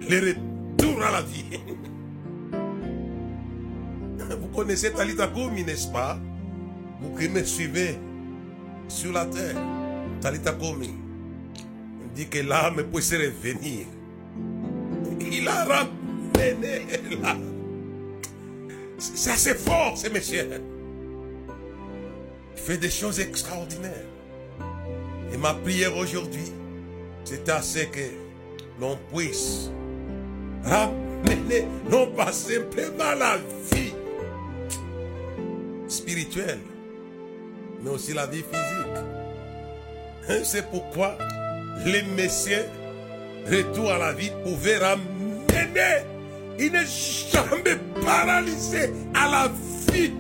le 0.10 0.20
retour 0.20 1.04
à 1.04 1.12
la 1.12 1.22
vie. 1.22 1.44
Vous 4.42 4.50
connaissez 4.50 4.92
Talita 4.92 5.28
Koumi, 5.28 5.64
n'est-ce 5.64 5.88
pas? 5.88 6.20
Vous 7.02 7.16
qui 7.18 7.30
me 7.30 7.44
suivez 7.44 7.98
sur 8.88 9.14
la 9.14 9.26
terre, 9.26 9.56
Talita 10.22 10.52
Koumi 10.52 11.07
dit 12.18 12.28
que 12.28 12.40
l'âme 12.40 12.84
puisse 12.92 13.14
revenir. 13.14 13.86
Il 15.32 15.48
a 15.48 15.66
ramené 15.66 16.88
l'âme. 17.22 17.44
C'est 18.98 19.30
assez 19.30 19.54
fort, 19.54 19.96
ce 19.96 20.10
monsieur. 20.10 20.50
Il 22.56 22.60
fait 22.60 22.80
des 22.80 22.90
choses 22.90 23.20
extraordinaires. 23.20 24.08
Et 25.32 25.38
ma 25.38 25.54
prière 25.54 25.96
aujourd'hui, 25.96 26.52
c'est 27.24 27.48
assez 27.50 27.86
que 27.86 28.10
l'on 28.82 28.98
puisse 29.14 29.70
ramener 30.64 31.68
non 31.92 32.08
pas 32.08 32.32
simplement 32.32 33.14
la 33.20 33.38
vie 33.72 33.94
spirituelle, 35.88 36.62
mais 37.84 37.92
aussi 37.92 38.14
la 38.14 38.26
vie 38.26 38.44
physique. 38.44 39.04
C'est 40.44 40.68
pourquoi 40.72 41.16
les 41.86 42.04
messieurs, 42.16 42.66
retour 43.50 43.92
à 43.92 43.98
la 43.98 44.14
vie, 44.14 44.32
pouvaient 44.44 44.78
ramener 44.78 45.18
il 46.60 46.72
n'est 46.72 46.86
jamais 47.32 47.78
paralysé 48.04 48.92
à 49.14 49.30
la 49.30 49.52
vie 49.92 50.12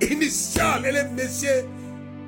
initiale. 0.00 0.86
Et 0.86 0.92
les 0.92 1.04
messieurs, 1.04 1.64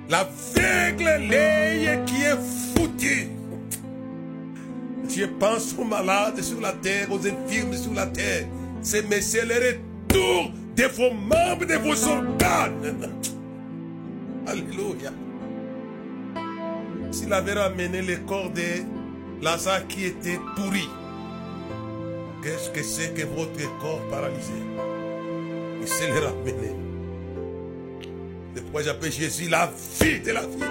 l'aveugle, 0.09 1.27
l'œil 1.29 2.05
qui 2.07 2.23
est 2.23 2.39
foutu. 2.77 3.29
Je 5.09 5.25
pense 5.25 5.75
aux 5.79 5.85
malades 5.85 6.41
sur 6.41 6.61
la 6.61 6.73
terre, 6.73 7.09
aux 7.11 7.19
infirmes 7.19 7.77
sur 7.77 7.95
la 7.95 8.07
terre. 8.07 8.47
Ces 8.83 9.03
messieurs, 9.03 9.47
le 9.47 9.55
retour 9.55 10.53
de 10.77 10.85
vos 10.85 11.13
membres, 11.13 11.65
de 11.65 11.75
vos 11.75 12.09
organes. 12.09 13.11
Alléluia. 14.47 15.13
S'il 17.11 17.33
avait 17.33 17.55
ramené 17.55 18.03
le 18.03 18.16
corps 18.18 18.51
de 18.51 19.42
Lazare 19.42 19.87
qui 19.87 20.05
était 20.05 20.38
pourri, 20.57 20.88
Qu'est-ce 22.42 22.71
que 22.71 22.83
c'est 22.85 23.14
que 23.14 23.27
votre 23.27 23.79
corps 23.81 24.01
paralysé? 24.11 24.53
Il 25.81 25.88
s'est 25.88 26.07
le 26.07 26.21
ramené. 26.21 26.73
C'est 28.55 28.62
pourquoi 28.62 28.83
j'appelle 28.83 29.12
Jésus 29.12 29.49
la 29.49 29.71
vie 30.01 30.21
de 30.21 30.33
la 30.33 30.42
vie. 30.42 30.64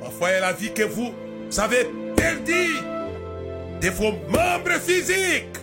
Parfois, 0.00 0.30
il 0.30 0.32
y 0.32 0.36
a 0.36 0.40
la 0.40 0.52
vie 0.52 0.72
que 0.72 0.84
vous 0.84 1.12
avez 1.58 1.88
perdue 2.14 2.76
de 3.80 3.90
vos 3.90 4.12
membres 4.30 4.80
physiques. 4.80 5.58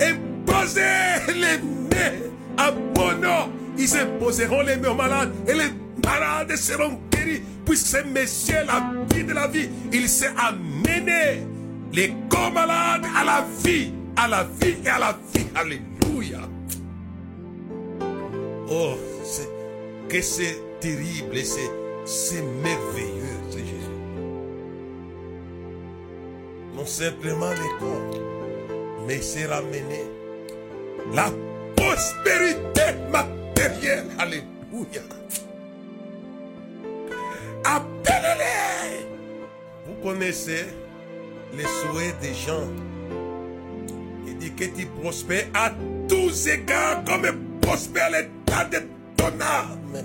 Imposez 0.00 1.32
les 1.34 1.58
mains 1.62 2.18
à 2.58 2.72
mon 2.72 3.12
nom. 3.12 3.52
Ils 3.78 3.96
imposeront 3.96 4.62
les 4.62 4.76
mains 4.76 4.90
aux 4.90 4.94
malades 4.94 5.32
et 5.46 5.54
les 5.54 5.70
malades 6.04 6.56
seront 6.56 6.98
guéris. 7.10 7.42
Puisque 7.64 7.86
ce 7.86 8.04
monsieur, 8.04 8.64
la 8.66 8.92
vie 9.14 9.24
de 9.24 9.32
la 9.32 9.46
vie, 9.46 9.68
il 9.92 10.08
s'est 10.08 10.32
amené 10.36 11.46
les 11.92 12.12
corps 12.28 12.52
malades 12.52 13.04
à 13.16 13.24
la 13.24 13.46
vie, 13.64 13.92
à 14.16 14.28
la 14.28 14.44
vie 14.44 14.76
et 14.84 14.88
à 14.88 14.98
la 14.98 15.18
vie. 15.34 15.46
Alléluia. 15.54 16.40
Oh, 18.68 18.94
que 20.08 20.20
c'est 20.20 20.58
terrible 20.80 21.38
c'est 22.04 22.42
merveilleux, 22.42 23.38
c'est 23.50 23.58
Jésus. 23.58 23.98
Non 26.74 26.86
simplement 26.86 27.50
les 27.50 27.78
corps, 27.78 29.06
mais 29.06 29.20
c'est 29.20 29.46
ramener 29.46 30.04
la 31.14 31.30
prospérité 31.76 32.82
matérielle. 33.10 34.06
Alléluia. 34.18 35.02
Vous 40.02 40.08
connaissez 40.08 40.64
les 41.56 41.62
souhaits 41.62 42.18
des 42.20 42.34
gens. 42.34 42.68
Il 44.26 44.36
dit 44.38 44.52
que 44.52 44.64
tu 44.64 44.86
prospères 44.86 45.46
à 45.54 45.70
tous 46.08 46.48
égards 46.48 47.04
comme 47.04 47.26
prospère 47.60 48.10
l'état 48.10 48.64
de 48.64 48.78
ton 49.16 49.26
âme. 49.40 50.02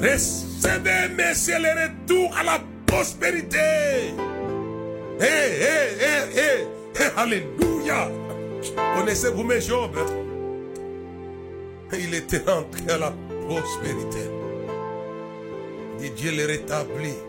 Recevez, 0.00 1.14
messieurs, 1.16 1.58
le 1.58 1.84
retour 1.84 2.36
à 2.36 2.42
la 2.42 2.60
prospérité. 2.86 3.58
Hé, 5.20 5.24
hé, 5.24 6.34
hé, 6.34 6.64
hé, 7.00 7.04
alléluia. 7.16 8.10
Connaissez-vous 8.96 9.44
mes 9.44 9.60
Job 9.60 9.96
il 11.92 12.14
était 12.14 12.42
rentré 12.46 12.82
à 12.90 12.98
la 12.98 13.14
prospérité. 13.46 14.30
Et 16.02 16.10
Dieu 16.10 16.32
les 16.32 16.44
rétablit. 16.44 17.27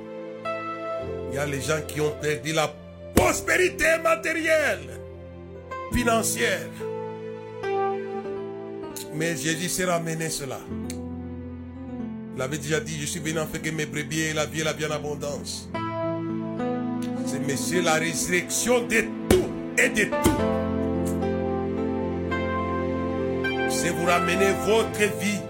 Il 1.31 1.35
y 1.35 1.37
a 1.37 1.45
les 1.45 1.61
gens 1.61 1.81
qui 1.87 2.01
ont 2.01 2.11
perdu 2.21 2.53
la 2.53 2.73
prospérité 3.15 3.85
matérielle, 4.03 4.99
financière. 5.93 6.69
Mais 9.13 9.35
Jésus 9.35 9.69
s'est 9.69 9.85
ramené 9.85 10.29
cela. 10.29 10.59
Il 12.35 12.41
avait 12.41 12.57
déjà 12.57 12.79
dit, 12.79 12.97
je 12.99 13.05
suis 13.05 13.19
venu 13.19 13.39
en 13.39 13.47
fait 13.47 13.59
que 13.59 13.69
mes 13.69 13.85
brebis 13.85 14.21
et 14.21 14.33
la 14.33 14.45
vie 14.45 14.61
et 14.61 14.63
la 14.63 14.73
vie 14.73 14.85
en 14.85 14.91
abondance. 14.91 15.69
C'est 17.25 17.45
monsieur 17.45 17.81
la 17.81 17.93
résurrection 17.95 18.87
de 18.87 19.03
tout 19.29 19.49
et 19.77 19.89
de 19.89 20.05
tout. 20.05 20.59
C'est 23.69 23.89
vous 23.89 24.05
ramener 24.05 24.51
votre 24.65 25.19
vie 25.19 25.41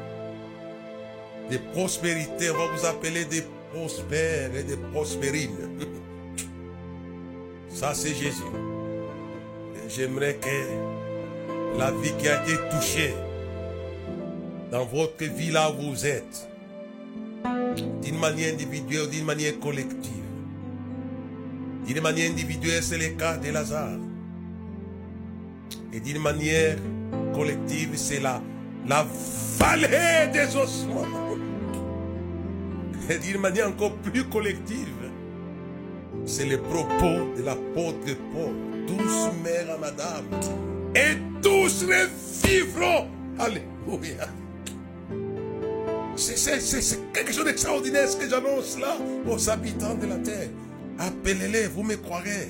de 1.51 1.57
prospérité. 1.73 2.49
On 2.51 2.57
va 2.57 2.65
vous 2.75 2.85
appeler 2.85 3.25
des 3.25 3.43
prospères 3.73 4.55
et 4.55 4.63
des 4.63 4.77
prospérines. 4.77 5.77
Ça, 7.69 7.93
c'est 7.93 8.13
Jésus. 8.13 8.43
J'aimerais 9.87 10.35
que 10.35 11.77
la 11.77 11.91
vie 11.91 12.13
qui 12.19 12.27
a 12.27 12.43
été 12.43 12.55
touchée 12.71 13.13
dans 14.71 14.85
votre 14.85 15.23
vie 15.23 15.51
là 15.51 15.71
où 15.71 15.91
vous 15.91 16.05
êtes, 16.05 16.47
d'une 18.01 18.19
manière 18.19 18.53
individuelle 18.53 19.09
d'une 19.09 19.25
manière 19.25 19.59
collective. 19.59 20.13
D'une 21.87 22.01
manière 22.01 22.29
individuelle, 22.29 22.83
c'est 22.83 22.97
le 22.97 23.15
cas 23.15 23.37
de 23.37 23.49
Lazare. 23.51 23.97
Et 25.91 25.99
d'une 25.99 26.21
manière 26.21 26.77
collective, 27.33 27.91
c'est 27.95 28.19
la, 28.19 28.41
la 28.87 29.05
vallée 29.57 30.31
des 30.31 30.55
ossements. 30.55 31.28
D'une 33.17 33.41
manière 33.41 33.67
encore 33.67 33.95
plus 33.97 34.23
collective, 34.25 34.87
c'est 36.25 36.45
le 36.45 36.59
propos 36.59 37.33
de 37.35 37.43
l'apôtre 37.43 38.15
Paul. 38.31 38.53
Tous 38.87 39.29
mères 39.43 39.73
à 39.73 39.77
madame. 39.77 40.25
Et 40.95 41.17
tous 41.41 41.85
revivront. 41.85 43.07
Alléluia. 43.39 44.27
C'est 46.15 47.13
quelque 47.13 47.33
chose 47.33 47.45
d'extraordinaire 47.45 48.07
ce 48.07 48.17
que 48.17 48.29
j'annonce 48.29 48.77
là 48.79 48.95
aux 49.27 49.49
habitants 49.49 49.95
de 49.95 50.05
la 50.05 50.17
terre. 50.17 50.49
Appelez-les, 50.99 51.67
vous 51.67 51.83
me 51.83 51.95
croirez. 51.95 52.49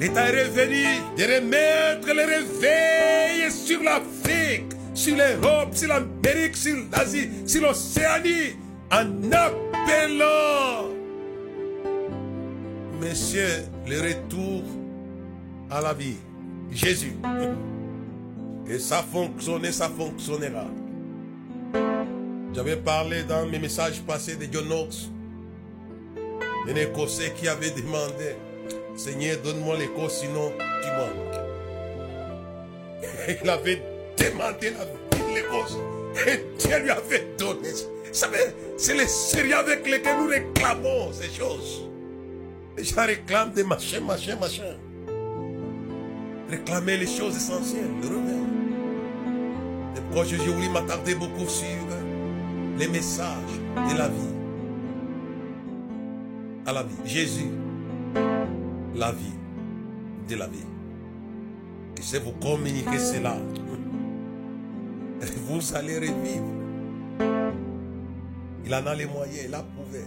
L'État 0.00 0.28
est 0.28 0.44
revenu 0.44 0.84
de 1.16 1.22
remettre 1.22 2.08
le 2.08 2.24
réveil 2.24 3.50
sur 3.50 3.82
l'Afrique, 3.82 4.72
sur 4.94 5.16
l'Europe, 5.16 5.74
sur 5.74 5.88
l'Amérique, 5.88 6.56
sur 6.56 6.76
l'Asie, 6.90 7.28
sur 7.46 7.62
l'Océanie, 7.62 8.56
en 8.90 9.32
appelant, 9.32 10.88
Monsieur, 13.00 13.64
le 13.86 14.00
retour 14.00 14.62
à 15.70 15.80
la 15.80 15.94
vie. 15.94 16.16
Jésus. 16.70 17.14
Et 18.68 18.78
ça 18.78 19.02
fonctionne, 19.02 19.64
ça 19.72 19.88
fonctionnera. 19.88 20.66
J'avais 22.52 22.76
parlé 22.76 23.24
dans 23.24 23.46
mes 23.46 23.58
messages 23.58 24.00
passés 24.02 24.36
de 24.36 24.46
John 24.52 24.66
Knox, 24.66 25.08
un 26.68 26.74
Écossais 26.74 27.32
qui 27.34 27.48
avait 27.48 27.70
demandé, 27.70 28.36
Seigneur, 28.96 29.38
donne-moi 29.42 29.78
l'Écosse, 29.78 30.20
sinon 30.20 30.52
tu 30.58 30.88
manques. 30.88 31.40
Il 33.42 33.48
avait 33.48 33.82
demandé 34.24 34.70
la 34.70 34.84
vie 34.84 35.24
de 35.30 35.34
l'Écosse 35.34 35.76
et 36.26 36.44
Dieu 36.58 36.78
lui 36.82 36.90
avait 36.90 37.26
donné. 37.38 37.70
C'est 38.12 38.94
les 38.94 39.06
sérieux 39.06 39.56
avec 39.56 39.88
lesquels 39.88 40.18
nous 40.18 40.28
réclamons 40.28 41.12
ces 41.12 41.30
choses. 41.30 41.88
Les 42.76 42.84
gens 42.84 43.06
réclament 43.06 43.52
des 43.52 43.64
machins, 43.64 44.04
machins, 44.04 44.38
machins. 44.40 44.76
Réclamer 46.48 46.96
les 46.96 47.06
choses 47.06 47.36
essentielles, 47.36 47.90
le 48.02 48.08
remède. 48.08 48.36
Et 49.96 50.00
pourquoi 50.00 50.24
je 50.24 50.36
voulais 50.36 50.68
m'attarder 50.68 51.14
beaucoup 51.14 51.48
sur 51.48 51.66
les 52.78 52.88
messages 52.88 53.60
de 53.76 53.96
la 53.96 54.08
vie. 54.08 54.34
À 56.66 56.72
la 56.72 56.82
vie. 56.82 56.96
Jésus, 57.04 57.50
la 58.94 59.12
vie 59.12 59.38
de 60.28 60.36
la 60.36 60.46
vie. 60.46 60.58
Et 61.96 62.02
si 62.02 62.18
vous 62.18 62.32
communiquez 62.32 62.98
cela, 62.98 63.36
vous 65.50 65.74
allez 65.74 65.98
revivre. 65.98 66.44
Il 68.64 68.74
en 68.74 68.86
a 68.86 68.94
les 68.94 69.06
moyens, 69.06 69.46
il 69.48 69.54
a 69.54 69.62
prouvé. 69.62 70.04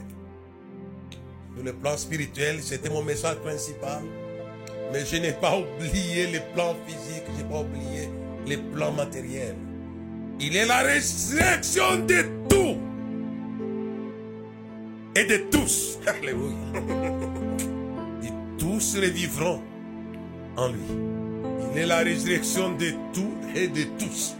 Le 1.61 1.73
plan 1.73 1.97
spirituel, 1.97 2.61
c'était 2.61 2.89
mon 2.89 3.03
message 3.03 3.35
principal. 3.37 4.01
Mais 4.91 5.05
je 5.05 5.17
n'ai 5.17 5.33
pas 5.33 5.57
oublié 5.57 6.27
les 6.27 6.39
plans 6.53 6.75
physiques, 6.87 7.25
je 7.35 7.43
n'ai 7.43 7.49
pas 7.49 7.59
oublié 7.59 8.09
les 8.47 8.57
plans 8.57 8.93
matériels. 8.93 9.55
Il 10.39 10.55
est 10.55 10.65
la 10.65 10.79
résurrection 10.79 11.97
de 12.07 12.23
tout 12.49 12.77
et 15.15 15.25
de 15.25 15.37
tous. 15.51 15.99
Alléluia. 16.07 16.55
Et 18.23 18.31
tous 18.57 18.95
revivront 18.95 19.61
en 20.55 20.69
lui. 20.69 20.79
Il 21.71 21.79
est 21.79 21.85
la 21.85 21.99
résurrection 21.99 22.75
de 22.75 22.91
tout 23.13 23.33
et 23.55 23.67
de 23.67 23.83
tous. 23.99 24.35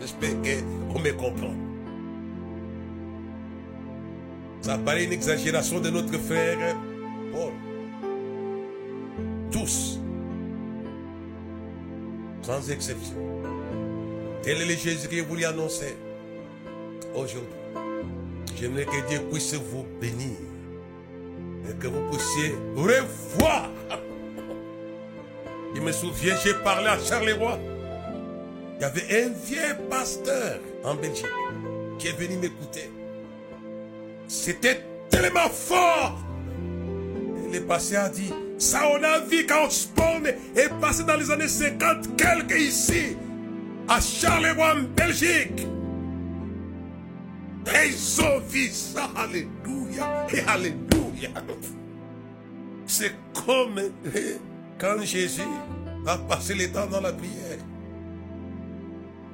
J'espère 0.00 0.30
qu'on 0.42 0.98
me 0.98 1.12
comprend. 1.12 1.54
Ça 4.60 4.78
paraît 4.78 5.04
une 5.04 5.12
exagération 5.12 5.80
de 5.80 5.90
notre 5.90 6.18
frère 6.18 6.76
Paul. 7.32 7.52
Tous. 9.50 10.00
Sans 12.42 12.70
exception. 12.70 13.16
Tel 14.42 14.60
est 14.60 14.66
le 14.66 14.74
Jésus 14.74 15.08
que 15.08 15.20
vous 15.22 15.36
lui 15.36 15.44
annoncez 15.44 15.96
aujourd'hui. 17.14 17.48
J'aimerais 18.58 18.86
que 18.86 19.08
Dieu 19.08 19.20
puisse 19.30 19.54
vous 19.54 19.86
bénir 20.00 20.36
et 21.68 21.74
que 21.78 21.86
vous 21.88 22.10
puissiez 22.10 22.54
revoir. 22.74 23.70
Je 25.74 25.80
me 25.80 25.92
souviens, 25.92 26.34
j'ai 26.42 26.54
parlé 26.54 26.86
à 26.86 26.98
Charleroi. 26.98 27.58
Il 28.76 28.82
y 28.82 28.84
avait 28.84 29.24
un 29.24 29.28
vieux 29.30 29.76
pasteur 29.88 30.60
en 30.84 30.94
Belgique 30.94 31.26
qui 31.98 32.08
est 32.08 32.18
venu 32.18 32.36
m'écouter. 32.36 32.90
C'était 34.28 34.82
tellement 35.08 35.48
fort. 35.48 36.18
Le 37.52 37.60
pasteur 37.60 38.04
a 38.04 38.08
dit, 38.10 38.32
ça 38.58 38.82
on 38.90 39.02
a 39.02 39.20
vu 39.20 39.46
quand 39.46 39.66
Osborne 39.66 40.26
est 40.26 40.80
passé 40.80 41.04
dans 41.04 41.16
les 41.16 41.30
années 41.30 41.48
50 41.48 42.16
quelques 42.16 42.60
ici, 42.60 43.16
à 43.88 44.00
Charleroi 44.00 44.74
en 44.74 44.82
Belgique. 44.94 45.66
Et 47.66 47.88
ils 47.88 48.20
ont 48.20 48.40
vu 48.40 48.68
ça, 48.68 49.10
alléluia, 49.16 50.26
et 50.32 50.40
alléluia. 50.46 51.30
C'est 52.86 53.14
comme 53.46 53.80
quand 54.78 55.02
Jésus 55.02 55.42
a 56.06 56.18
passé 56.18 56.54
le 56.54 56.70
temps 56.70 56.86
dans 56.86 57.00
la 57.00 57.12
prière. 57.12 57.58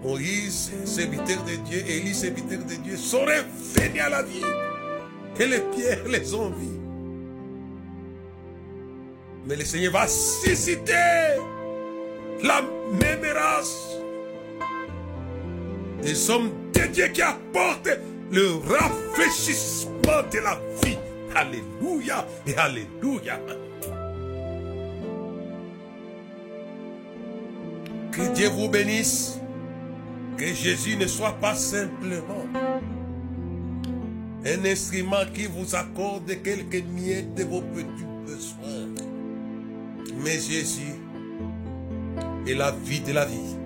Moïse, 0.02 0.72
serviteur 0.84 1.44
de 1.44 1.54
Dieu, 1.68 1.84
Élie, 1.86 2.14
serviteur 2.14 2.58
de 2.64 2.74
Dieu, 2.74 2.96
sont 2.96 3.20
revenus 3.20 4.02
à 4.02 4.08
la 4.08 4.22
vie. 4.22 4.42
Et 5.38 5.46
les 5.46 5.60
pierres 5.60 6.06
les 6.08 6.34
ont 6.34 6.50
vus. 6.50 6.78
Mais 9.46 9.56
le 9.56 9.64
Seigneur 9.64 9.92
va 9.92 10.06
susciter 10.06 10.92
la 12.42 12.62
même 13.00 13.24
race 13.34 13.96
des 16.02 16.30
hommes 16.30 16.50
de 16.74 17.06
qui 17.06 17.22
apportent 17.22 17.98
le 18.30 18.56
rafraîchissement 18.56 20.22
de 20.32 20.38
la 20.38 20.60
vie. 20.84 20.98
Alléluia 21.34 22.26
et 22.46 22.56
Alléluia. 22.56 23.40
Que 28.10 28.34
Dieu 28.34 28.48
vous 28.48 28.68
bénisse. 28.68 29.41
Que 30.36 30.46
Jésus 30.46 30.96
ne 30.96 31.06
soit 31.06 31.38
pas 31.40 31.54
simplement 31.54 32.46
un 34.44 34.64
instrument 34.64 35.24
qui 35.32 35.46
vous 35.46 35.74
accorde 35.74 36.26
quelques 36.42 36.84
miettes 36.84 37.34
de 37.34 37.44
vos 37.44 37.60
petits 37.60 38.06
besoins. 38.26 38.88
Mais 40.16 40.40
Jésus 40.40 40.94
est 42.46 42.54
la 42.54 42.72
vie 42.72 43.00
de 43.00 43.12
la 43.12 43.24
vie. 43.24 43.56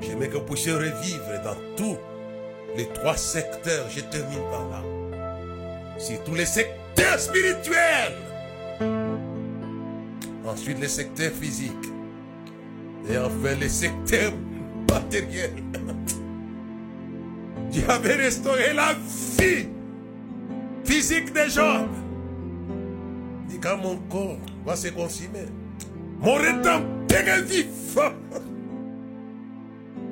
J'aimerais 0.00 0.28
que 0.28 0.36
vous 0.36 0.44
puissiez 0.44 0.72
revivre 0.72 1.42
dans 1.42 1.56
tous 1.76 1.96
les 2.76 2.86
trois 2.88 3.16
secteurs. 3.16 3.88
Je 3.90 4.00
termine 4.02 4.38
par 4.50 4.68
là. 4.68 4.84
Sur 5.98 6.22
tous 6.22 6.34
les 6.34 6.46
secteurs 6.46 7.18
spirituels. 7.18 8.16
Ensuite, 10.46 10.78
les 10.80 10.88
secteurs 10.88 11.32
physiques. 11.32 11.74
Et 13.10 13.18
enfin, 13.18 13.54
les 13.60 13.68
secteurs 13.68 14.32
matériel. 14.90 15.52
Dieu 17.70 17.84
avait 17.88 18.14
restauré 18.14 18.72
la 18.74 18.94
vie 19.38 19.66
physique 20.84 21.32
des 21.32 21.50
gens. 21.50 21.86
Dit 23.48 23.58
quand 23.60 23.76
mon 23.78 23.96
corps 24.10 24.38
va 24.64 24.76
se 24.76 24.88
consumer, 24.88 25.46
mon 26.20 26.34
rédempteur 26.34 27.44
vif. 27.46 27.98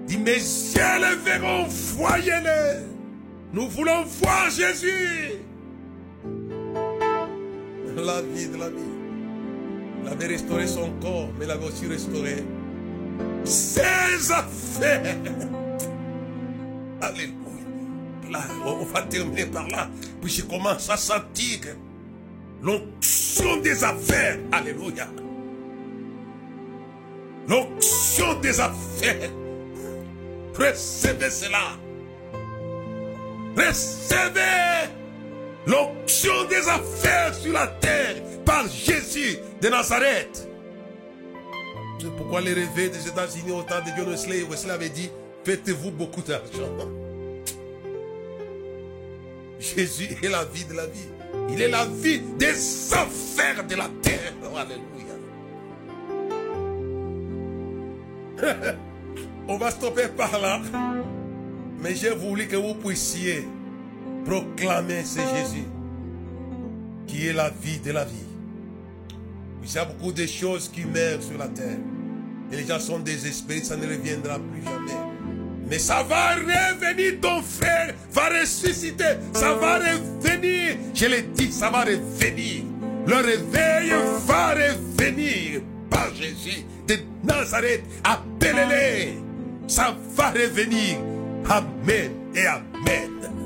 Dit 0.06 0.18
mes 0.18 0.34
yeux 0.34 1.00
le 1.00 1.16
verront, 1.24 1.64
voyez-le. 1.96 2.84
Nous 3.52 3.68
voulons 3.68 4.04
voir 4.22 4.50
Jésus. 4.50 5.32
La 7.96 8.20
vie 8.20 8.48
de 8.48 8.56
la 8.58 8.68
vie. 8.68 8.92
Il 10.02 10.08
avait 10.08 10.26
restauré 10.26 10.66
son 10.66 10.90
corps, 11.00 11.30
mais 11.38 11.46
il 11.46 11.50
avait 11.50 11.66
aussi 11.66 11.86
restauré 11.86 12.44
ses 13.44 14.32
affaires. 14.32 15.16
Alléluia. 17.00 17.32
Là, 18.30 18.40
on 18.64 18.84
va 18.84 19.02
terminer 19.02 19.46
par 19.46 19.68
là. 19.68 19.88
Puis 20.20 20.30
je 20.30 20.42
commence 20.42 20.90
à 20.90 20.96
sentir 20.96 21.60
l'onction 22.62 23.58
des 23.58 23.84
affaires. 23.84 24.38
Alléluia. 24.52 25.06
L'onction 27.48 28.40
des 28.40 28.58
affaires. 28.60 29.30
Recevez 30.54 31.30
cela. 31.30 31.76
Recevez 33.56 34.90
l'onction 35.66 36.44
des 36.48 36.68
affaires 36.68 37.34
sur 37.34 37.52
la 37.52 37.66
terre 37.66 38.16
par 38.44 38.66
Jésus 38.68 39.38
de 39.60 39.68
Nazareth. 39.68 40.48
Pourquoi 42.16 42.40
les 42.40 42.52
rêves 42.52 42.74
des 42.74 43.08
États-Unis 43.08 43.52
au 43.52 43.62
temps 43.62 43.80
de 43.80 43.90
John 43.96 44.08
Wesley, 44.08 44.42
Wesley 44.42 44.72
avait 44.72 44.88
dit, 44.88 45.10
faites-vous 45.44 45.90
beaucoup 45.90 46.22
d'argent. 46.22 46.70
Jésus 49.58 50.08
est 50.22 50.28
la 50.28 50.44
vie 50.44 50.64
de 50.64 50.74
la 50.74 50.86
vie. 50.86 51.08
Il 51.50 51.60
est 51.60 51.68
la 51.68 51.86
vie 51.86 52.20
des 52.38 52.92
affaires 52.92 53.66
de 53.66 53.74
la 53.74 53.88
terre. 54.02 54.32
Alléluia. 54.56 55.14
On 59.48 59.56
va 59.56 59.70
stopper 59.70 60.08
par 60.16 60.40
là. 60.40 60.60
Mais 61.82 61.94
j'ai 61.94 62.10
voulu 62.10 62.46
que 62.46 62.56
vous 62.56 62.74
puissiez 62.74 63.46
proclamer 64.24 65.04
ce 65.04 65.20
Jésus 65.20 65.66
qui 67.06 67.28
est 67.28 67.32
la 67.32 67.50
vie 67.50 67.78
de 67.78 67.92
la 67.92 68.04
vie. 68.04 68.26
Il 69.62 69.72
y 69.72 69.78
a 69.78 69.84
beaucoup 69.84 70.12
de 70.12 70.26
choses 70.26 70.68
qui 70.68 70.84
meurent 70.84 71.22
sur 71.22 71.38
la 71.38 71.48
terre. 71.48 71.78
Et 72.52 72.56
les 72.56 72.66
gens 72.66 72.78
sont 72.78 72.98
désespérés, 72.98 73.62
ça 73.62 73.76
ne 73.76 73.86
reviendra 73.86 74.38
plus 74.38 74.62
jamais. 74.62 75.00
Mais 75.68 75.78
ça 75.78 76.02
va 76.04 76.34
revenir, 76.36 77.20
ton 77.20 77.42
frère 77.42 77.94
va 78.12 78.40
ressusciter, 78.40 79.16
ça 79.32 79.54
va 79.54 79.78
revenir. 79.78 80.76
Je 80.94 81.06
l'ai 81.06 81.22
dit, 81.22 81.50
ça 81.50 81.70
va 81.70 81.80
revenir. 81.80 82.62
Le 83.06 83.16
réveil 83.16 83.92
va 84.26 84.54
revenir 84.54 85.60
par 85.90 86.14
Jésus 86.14 86.64
de 86.86 86.98
Nazareth. 87.24 87.82
Appelez-les. 88.04 89.18
Ça 89.66 89.96
va 90.16 90.30
revenir. 90.30 90.98
Amen 91.48 92.10
et 92.34 92.46
Amen. 92.46 93.45